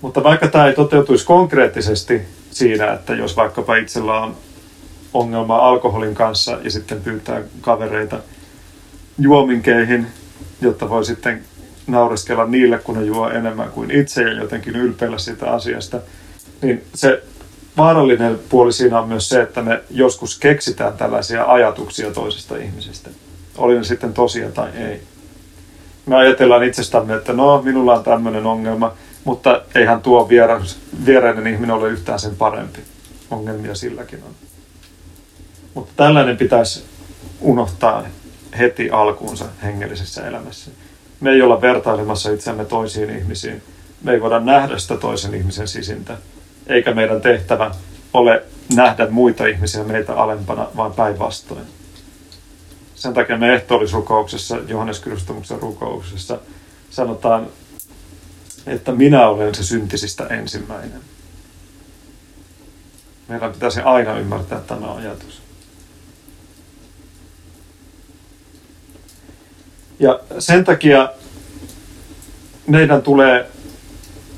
Mutta 0.00 0.22
vaikka 0.22 0.48
tämä 0.48 0.66
ei 0.66 0.74
toteutuisi 0.74 1.26
konkreettisesti 1.26 2.22
siinä, 2.50 2.92
että 2.92 3.14
jos 3.14 3.36
vaikkapa 3.36 3.76
itsellä 3.76 4.20
on 4.20 4.36
ongelma 5.14 5.56
alkoholin 5.56 6.14
kanssa 6.14 6.58
ja 6.64 6.70
sitten 6.70 7.00
pyytää 7.00 7.42
kavereita 7.60 8.18
juominkeihin, 9.18 10.06
jotta 10.60 10.90
voi 10.90 11.04
sitten 11.04 11.44
naureskella 11.86 12.46
niille, 12.46 12.78
kun 12.78 12.98
ne 12.98 13.04
juo 13.04 13.30
enemmän 13.30 13.70
kuin 13.70 13.90
itse 13.90 14.22
ja 14.22 14.32
jotenkin 14.32 14.76
ylpeillä 14.76 15.18
siitä 15.18 15.50
asiasta, 15.50 16.00
niin 16.62 16.84
se 16.94 17.22
vaarallinen 17.76 18.38
puoli 18.48 18.72
siinä 18.72 19.00
on 19.00 19.08
myös 19.08 19.28
se, 19.28 19.42
että 19.42 19.62
me 19.62 19.82
joskus 19.90 20.38
keksitään 20.38 20.92
tällaisia 20.92 21.44
ajatuksia 21.44 22.10
toisesta 22.10 22.56
ihmisestä. 22.56 23.10
Oli 23.58 23.74
ne 23.74 23.84
sitten 23.84 24.14
tosia 24.14 24.50
tai 24.50 24.70
ei. 24.76 25.02
Me 26.06 26.16
ajatellaan 26.16 26.64
itsestämme, 26.64 27.14
että 27.14 27.32
no, 27.32 27.62
minulla 27.62 27.94
on 27.94 28.04
tämmöinen 28.04 28.46
ongelma, 28.46 28.92
mutta 29.28 29.62
eihän 29.74 30.02
tuo 30.02 30.28
vierainen 31.06 31.46
ihminen 31.46 31.76
ole 31.76 31.88
yhtään 31.88 32.18
sen 32.18 32.36
parempi. 32.36 32.80
Ongelmia 33.30 33.74
silläkin 33.74 34.22
on. 34.26 34.34
Mutta 35.74 35.92
tällainen 35.96 36.36
pitäisi 36.36 36.84
unohtaa 37.40 38.04
heti 38.58 38.90
alkuunsa 38.90 39.44
hengellisessä 39.62 40.28
elämässä. 40.28 40.70
Me 41.20 41.30
ei 41.30 41.42
olla 41.42 41.60
vertailemassa 41.60 42.32
itseämme 42.32 42.64
toisiin 42.64 43.10
ihmisiin. 43.10 43.62
Me 44.02 44.12
ei 44.12 44.20
voida 44.20 44.40
nähdä 44.40 44.78
sitä 44.78 44.96
toisen 44.96 45.34
ihmisen 45.34 45.68
sisintä. 45.68 46.16
Eikä 46.66 46.94
meidän 46.94 47.20
tehtävä 47.20 47.70
ole 48.14 48.42
nähdä 48.74 49.06
muita 49.10 49.46
ihmisiä 49.46 49.84
meitä 49.84 50.14
alempana, 50.14 50.66
vaan 50.76 50.92
päinvastoin. 50.92 51.66
Sen 52.94 53.14
takia 53.14 53.36
me 53.36 53.54
ehtoollisrukouksessa, 53.54 54.56
Johannes 54.68 55.00
Kristumuksen 55.00 55.62
rukouksessa, 55.62 56.38
sanotaan, 56.90 57.46
että 58.66 58.92
minä 58.92 59.28
olen 59.28 59.54
se 59.54 59.64
syntisistä 59.64 60.26
ensimmäinen. 60.26 61.00
Meidän 63.28 63.52
pitäisi 63.52 63.80
aina 63.80 64.18
ymmärtää 64.18 64.60
tämä 64.60 64.94
ajatus. 64.94 65.42
Ja 70.00 70.20
sen 70.38 70.64
takia 70.64 71.08
meidän 72.66 73.02
tulee 73.02 73.50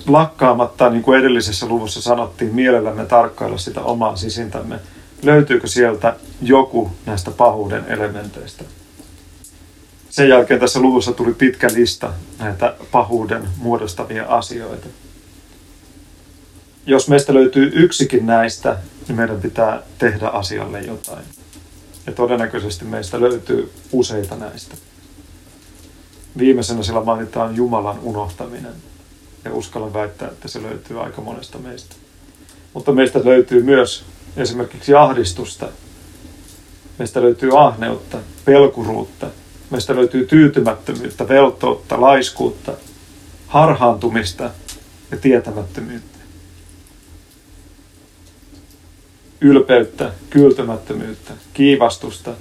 lakkaamatta, 0.07 0.91
niin 0.91 1.03
kuin 1.03 1.21
edellisessä 1.21 1.67
luvussa 1.67 2.03
sanottiin, 2.03 2.55
mielellämme 2.55 3.07
tarkkailla 3.07 3.59
sitä 3.59 3.81
omaa 3.81 4.17
sisintämme. 4.17 4.79
Löytyykö 5.23 5.67
sieltä 5.67 6.17
joku 6.43 6.91
näistä 7.07 7.31
pahuuden 7.31 7.85
elementeistä? 7.89 8.65
Sen 10.11 10.29
jälkeen 10.29 10.61
tässä 10.61 10.81
luvussa 10.81 11.13
tuli 11.13 11.35
pitkä 11.35 11.69
lista 11.75 12.13
näitä 12.39 12.75
pahuuden 12.91 13.49
muodostavia 13.57 14.27
asioita. 14.27 14.87
Jos 16.87 17.09
meistä 17.09 17.35
löytyy 17.35 17.71
yksikin 17.75 18.27
näistä, 18.27 18.77
niin 19.09 19.17
meidän 19.17 19.41
pitää 19.41 19.83
tehdä 19.99 20.29
asialle 20.29 20.81
jotain. 20.81 21.25
Ja 22.07 22.13
todennäköisesti 22.13 22.85
meistä 22.85 23.21
löytyy 23.21 23.73
useita 23.93 24.37
näistä. 24.37 24.75
Viimeisenä 26.39 26.83
sillä 26.83 27.05
mainitaan 27.05 27.57
Jumalan 27.57 27.99
unohtaminen. 28.03 28.73
Ja 29.45 29.55
uskallan 29.55 29.93
väittää, 29.93 30.29
että 30.29 30.49
se 30.49 30.63
löytyy 30.63 31.03
aika 31.03 31.23
monesta 31.23 31.59
meistä. 31.59 31.97
Mutta 32.75 32.93
meistä 32.93 33.21
löytyy 33.25 33.63
myös 33.63 34.05
esimerkiksi 34.37 34.95
ahdistusta. 34.95 35.69
Meistä 36.99 37.23
löytyy 37.23 37.67
ahneutta, 37.67 38.19
pelkuruutta. 38.45 39.27
Meistä 39.71 39.97
löytyy 39.97 40.27
tyytymättömyyttä, 40.27 41.29
veltoutta, 41.29 42.01
laiskuutta, 42.01 42.73
harhaantumista 43.47 44.51
ja 45.11 45.17
tietämättömyyttä. 45.17 46.19
Ylpeyttä, 49.41 50.13
kyltymättömyyttä, 50.31 51.33
kiivastusta, 51.55 52.35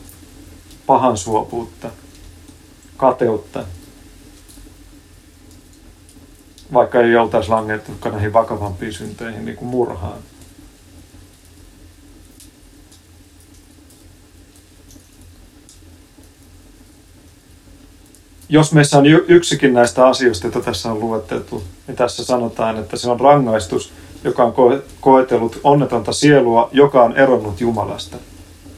pahansuopuutta, 0.85 1.89
kateutta 2.97 3.65
vaikka 6.73 7.01
ei 7.01 7.15
oltaisi 7.15 7.49
langettukaan 7.49 8.15
näihin 8.15 8.33
vakavampiin 8.33 8.93
synteihin, 8.93 9.45
niin 9.45 9.57
kuin 9.57 9.69
murhaan. 9.69 10.19
Jos 18.49 18.73
meissä 18.73 18.97
on 18.97 19.05
yksikin 19.05 19.73
näistä 19.73 20.07
asioista, 20.07 20.47
joita 20.47 20.62
tässä 20.62 20.91
on 20.91 20.99
luetteltu, 20.99 21.63
niin 21.88 21.97
tässä 21.97 22.25
sanotaan, 22.25 22.77
että 22.77 22.97
se 22.97 23.09
on 23.09 23.19
rangaistus, 23.19 23.91
joka 24.23 24.43
on 24.43 24.53
koetellut 25.01 25.59
onnetonta 25.63 26.13
sielua, 26.13 26.69
joka 26.71 27.03
on 27.03 27.17
eronnut 27.17 27.62
Jumalasta. 27.62 28.17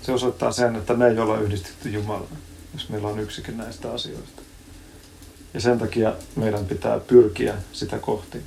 Se 0.01 0.11
osoittaa 0.11 0.51
sen, 0.51 0.75
että 0.75 0.93
me 0.93 1.07
ei 1.07 1.19
olla 1.19 1.37
yhdistetty 1.37 1.89
Jumalaan, 1.89 2.37
jos 2.73 2.89
meillä 2.89 3.07
on 3.07 3.19
yksikin 3.19 3.57
näistä 3.57 3.91
asioista. 3.91 4.41
Ja 5.53 5.61
sen 5.61 5.79
takia 5.79 6.13
meidän 6.35 6.65
pitää 6.65 6.99
pyrkiä 6.99 7.53
sitä 7.71 7.99
kohti. 7.99 8.37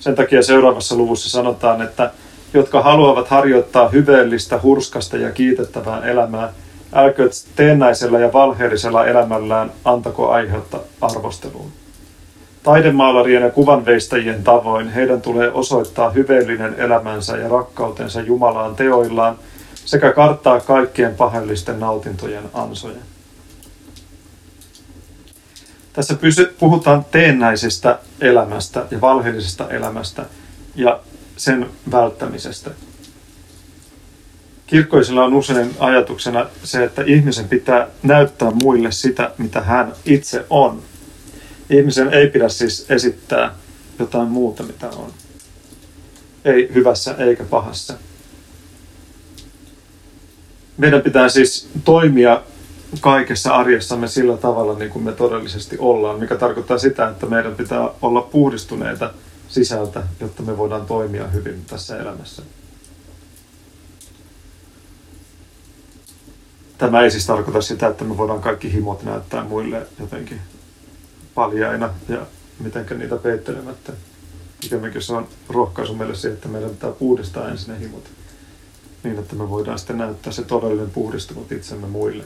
Sen 0.00 0.14
takia 0.14 0.42
seuraavassa 0.42 0.94
luvussa 0.94 1.30
sanotaan, 1.30 1.82
että 1.82 2.10
jotka 2.54 2.82
haluavat 2.82 3.28
harjoittaa 3.28 3.88
hyveellistä, 3.88 4.60
hurskasta 4.62 5.16
ja 5.16 5.30
kiitettävää 5.30 6.06
elämää, 6.06 6.52
älkööt 6.92 7.32
teennäisellä 7.56 8.18
ja 8.18 8.32
valheellisella 8.32 9.06
elämällään 9.06 9.72
antako 9.84 10.30
aihetta 10.30 10.78
arvosteluun. 11.00 11.72
Taidemaalarien 12.62 13.42
ja 13.42 13.50
kuvanveistajien 13.50 14.44
tavoin 14.44 14.88
heidän 14.88 15.22
tulee 15.22 15.52
osoittaa 15.52 16.10
hyveellinen 16.10 16.74
elämänsä 16.78 17.36
ja 17.36 17.48
rakkautensa 17.48 18.20
Jumalaan 18.20 18.76
teoillaan 18.76 19.38
sekä 19.74 20.12
karttaa 20.12 20.60
kaikkien 20.60 21.14
pahallisten 21.14 21.80
nautintojen 21.80 22.44
ansoja. 22.54 23.00
Tässä 25.92 26.16
puhutaan 26.58 27.04
teennäisestä 27.10 27.98
elämästä 28.20 28.84
ja 28.90 29.00
valheellisesta 29.00 29.68
elämästä 29.70 30.24
ja 30.74 31.00
sen 31.36 31.66
välttämisestä. 31.92 32.70
Kirkkoisilla 34.66 35.24
on 35.24 35.34
usein 35.34 35.76
ajatuksena 35.78 36.46
se, 36.64 36.84
että 36.84 37.02
ihmisen 37.06 37.48
pitää 37.48 37.88
näyttää 38.02 38.50
muille 38.50 38.92
sitä, 38.92 39.30
mitä 39.38 39.60
hän 39.60 39.92
itse 40.04 40.46
on. 40.50 40.82
Ihmisen 41.70 42.14
ei 42.14 42.26
pidä 42.26 42.48
siis 42.48 42.86
esittää 42.88 43.54
jotain 43.98 44.28
muuta, 44.28 44.62
mitä 44.62 44.88
on. 44.88 45.12
Ei 46.44 46.70
hyvässä 46.74 47.14
eikä 47.18 47.44
pahassa. 47.44 47.94
Meidän 50.76 51.02
pitää 51.02 51.28
siis 51.28 51.68
toimia 51.84 52.42
kaikessa 53.00 53.54
arjessamme 53.54 54.08
sillä 54.08 54.36
tavalla, 54.36 54.78
niin 54.78 54.90
kuin 54.90 55.04
me 55.04 55.12
todellisesti 55.12 55.76
ollaan, 55.78 56.20
mikä 56.20 56.36
tarkoittaa 56.36 56.78
sitä, 56.78 57.08
että 57.08 57.26
meidän 57.26 57.54
pitää 57.54 57.90
olla 58.02 58.20
puhdistuneita 58.20 59.14
sisältä, 59.48 60.02
jotta 60.20 60.42
me 60.42 60.58
voidaan 60.58 60.86
toimia 60.86 61.26
hyvin 61.26 61.64
tässä 61.66 61.98
elämässä. 61.98 62.42
Tämä 66.82 67.02
ei 67.02 67.10
siis 67.10 67.26
tarkoita 67.26 67.62
sitä, 67.62 67.86
että 67.88 68.04
me 68.04 68.16
voidaan 68.16 68.40
kaikki 68.40 68.72
himot 68.72 69.02
näyttää 69.02 69.44
muille 69.44 69.86
jotenkin 70.00 70.40
paljaina 71.34 71.90
ja 72.08 72.18
mitenkä 72.60 72.94
niitä 72.94 73.16
peittelemättä. 73.16 73.92
Pikemminkin 74.60 75.02
se 75.02 75.12
on 75.12 75.28
rohkaisu 75.48 75.94
meille 75.94 76.14
se, 76.14 76.28
että 76.28 76.48
meidän 76.48 76.70
pitää 76.70 76.90
puhdistaa 76.90 77.48
ensin 77.48 77.74
ne 77.74 77.80
himot 77.80 78.04
niin, 79.02 79.18
että 79.18 79.36
me 79.36 79.50
voidaan 79.50 79.78
sitten 79.78 79.98
näyttää 79.98 80.32
se 80.32 80.42
todellinen 80.42 80.90
puhdistunut 80.90 81.52
itsemme 81.52 81.86
muille. 81.86 82.24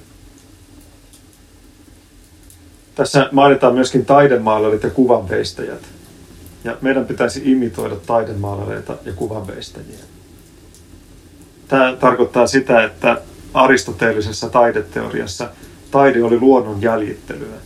Tässä 2.95 3.29
mainitaan 3.33 3.75
myöskin 3.75 4.07
taidemaalarit 4.07 4.83
ja 4.83 4.91
kuvanveistäjät. 4.91 5.83
Ja 6.65 6.77
meidän 6.81 7.05
pitäisi 7.05 7.43
imitoida 7.45 7.97
taidemaalareita 7.97 8.97
ja 9.05 9.13
kuvanveistäjiä. 9.13 9.99
Tämä 11.69 11.97
tarkoittaa 12.01 12.47
sitä, 12.47 12.85
että 12.85 13.23
aristoteellisessa 13.57 14.49
taideteoriassa 14.49 15.49
taide 15.91 16.23
oli 16.23 16.41
luonnon 16.41 16.83
jäljittelyä. 16.83 17.57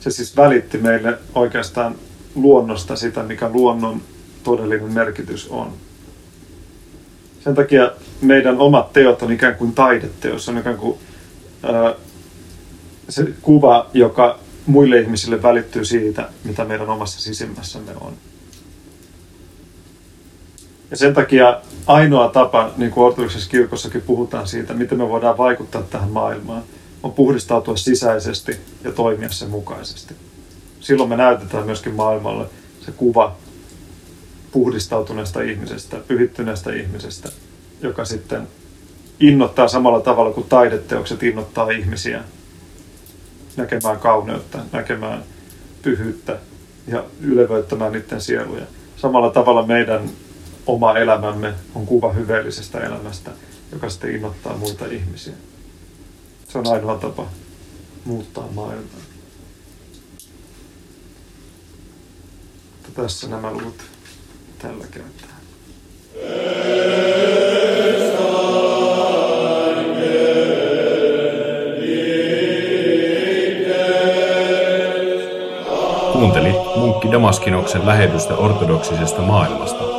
Se 0.00 0.10
siis 0.10 0.36
välitti 0.36 0.78
meille 0.78 1.18
oikeastaan 1.34 1.94
luonnosta 2.34 2.96
sitä, 2.96 3.22
mikä 3.22 3.48
luonnon 3.48 4.02
todellinen 4.44 4.92
merkitys 4.92 5.48
on. 5.48 5.72
Sen 7.44 7.54
takia 7.54 7.90
meidän 8.20 8.58
omat 8.58 8.92
teot 8.92 9.22
on 9.22 9.32
ikään 9.32 9.54
kuin 9.54 9.72
taideteos, 9.72 10.48
on 10.48 10.58
ikään 10.58 10.76
kuin 10.76 10.98
se 13.08 13.32
kuva, 13.42 13.90
joka 13.92 14.38
muille 14.66 15.00
ihmisille 15.00 15.42
välittyy 15.42 15.84
siitä, 15.84 16.28
mitä 16.44 16.64
meidän 16.64 16.88
omassa 16.88 17.20
sisimmässämme 17.20 17.92
on. 18.00 18.12
Ja 20.94 20.98
sen 20.98 21.14
takia 21.14 21.60
ainoa 21.86 22.28
tapa, 22.28 22.70
niin 22.76 22.90
kuin 22.90 23.04
ortodoksisessa 23.04 23.50
kirkossakin 23.50 24.02
puhutaan 24.02 24.48
siitä, 24.48 24.74
miten 24.74 24.98
me 24.98 25.08
voidaan 25.08 25.38
vaikuttaa 25.38 25.82
tähän 25.82 26.10
maailmaan, 26.10 26.62
on 27.02 27.12
puhdistautua 27.12 27.76
sisäisesti 27.76 28.56
ja 28.84 28.92
toimia 28.92 29.28
sen 29.30 29.50
mukaisesti. 29.50 30.14
Silloin 30.80 31.08
me 31.08 31.16
näytetään 31.16 31.66
myöskin 31.66 31.94
maailmalle 31.94 32.46
se 32.80 32.92
kuva 32.92 33.36
puhdistautuneesta 34.52 35.42
ihmisestä, 35.42 35.96
pyhittyneestä 35.96 36.72
ihmisestä, 36.72 37.28
joka 37.82 38.04
sitten 38.04 38.48
innoittaa 39.20 39.68
samalla 39.68 40.00
tavalla 40.00 40.32
kuin 40.32 40.48
taideteokset 40.48 41.22
innoittaa 41.22 41.70
ihmisiä 41.70 42.24
näkemään 43.56 43.98
kauneutta, 43.98 44.58
näkemään 44.72 45.22
pyhyyttä 45.82 46.38
ja 46.86 47.04
ylevöittämään 47.20 47.92
niiden 47.92 48.20
sieluja. 48.20 48.64
Samalla 48.96 49.30
tavalla 49.30 49.66
meidän 49.66 50.10
oma 50.66 50.98
elämämme 50.98 51.54
on 51.74 51.86
kuva 51.86 52.12
hyveellisestä 52.12 52.80
elämästä, 52.80 53.30
joka 53.72 53.90
sitten 53.90 54.14
innoittaa 54.14 54.56
muita 54.56 54.86
ihmisiä. 54.86 55.34
Se 56.48 56.58
on 56.58 56.66
ainoa 56.66 56.98
tapa 56.98 57.26
muuttaa 58.04 58.48
maailmaa. 58.54 59.00
Tässä 62.94 63.28
nämä 63.28 63.52
luvut 63.52 63.82
tällä 64.58 64.84
kertaa. 64.90 65.34
Kuunteli 76.12 76.52
munkki 76.76 77.12
Damaskinoksen 77.12 77.86
lähetystä 77.86 78.34
ortodoksisesta 78.34 79.22
maailmasta. 79.22 79.93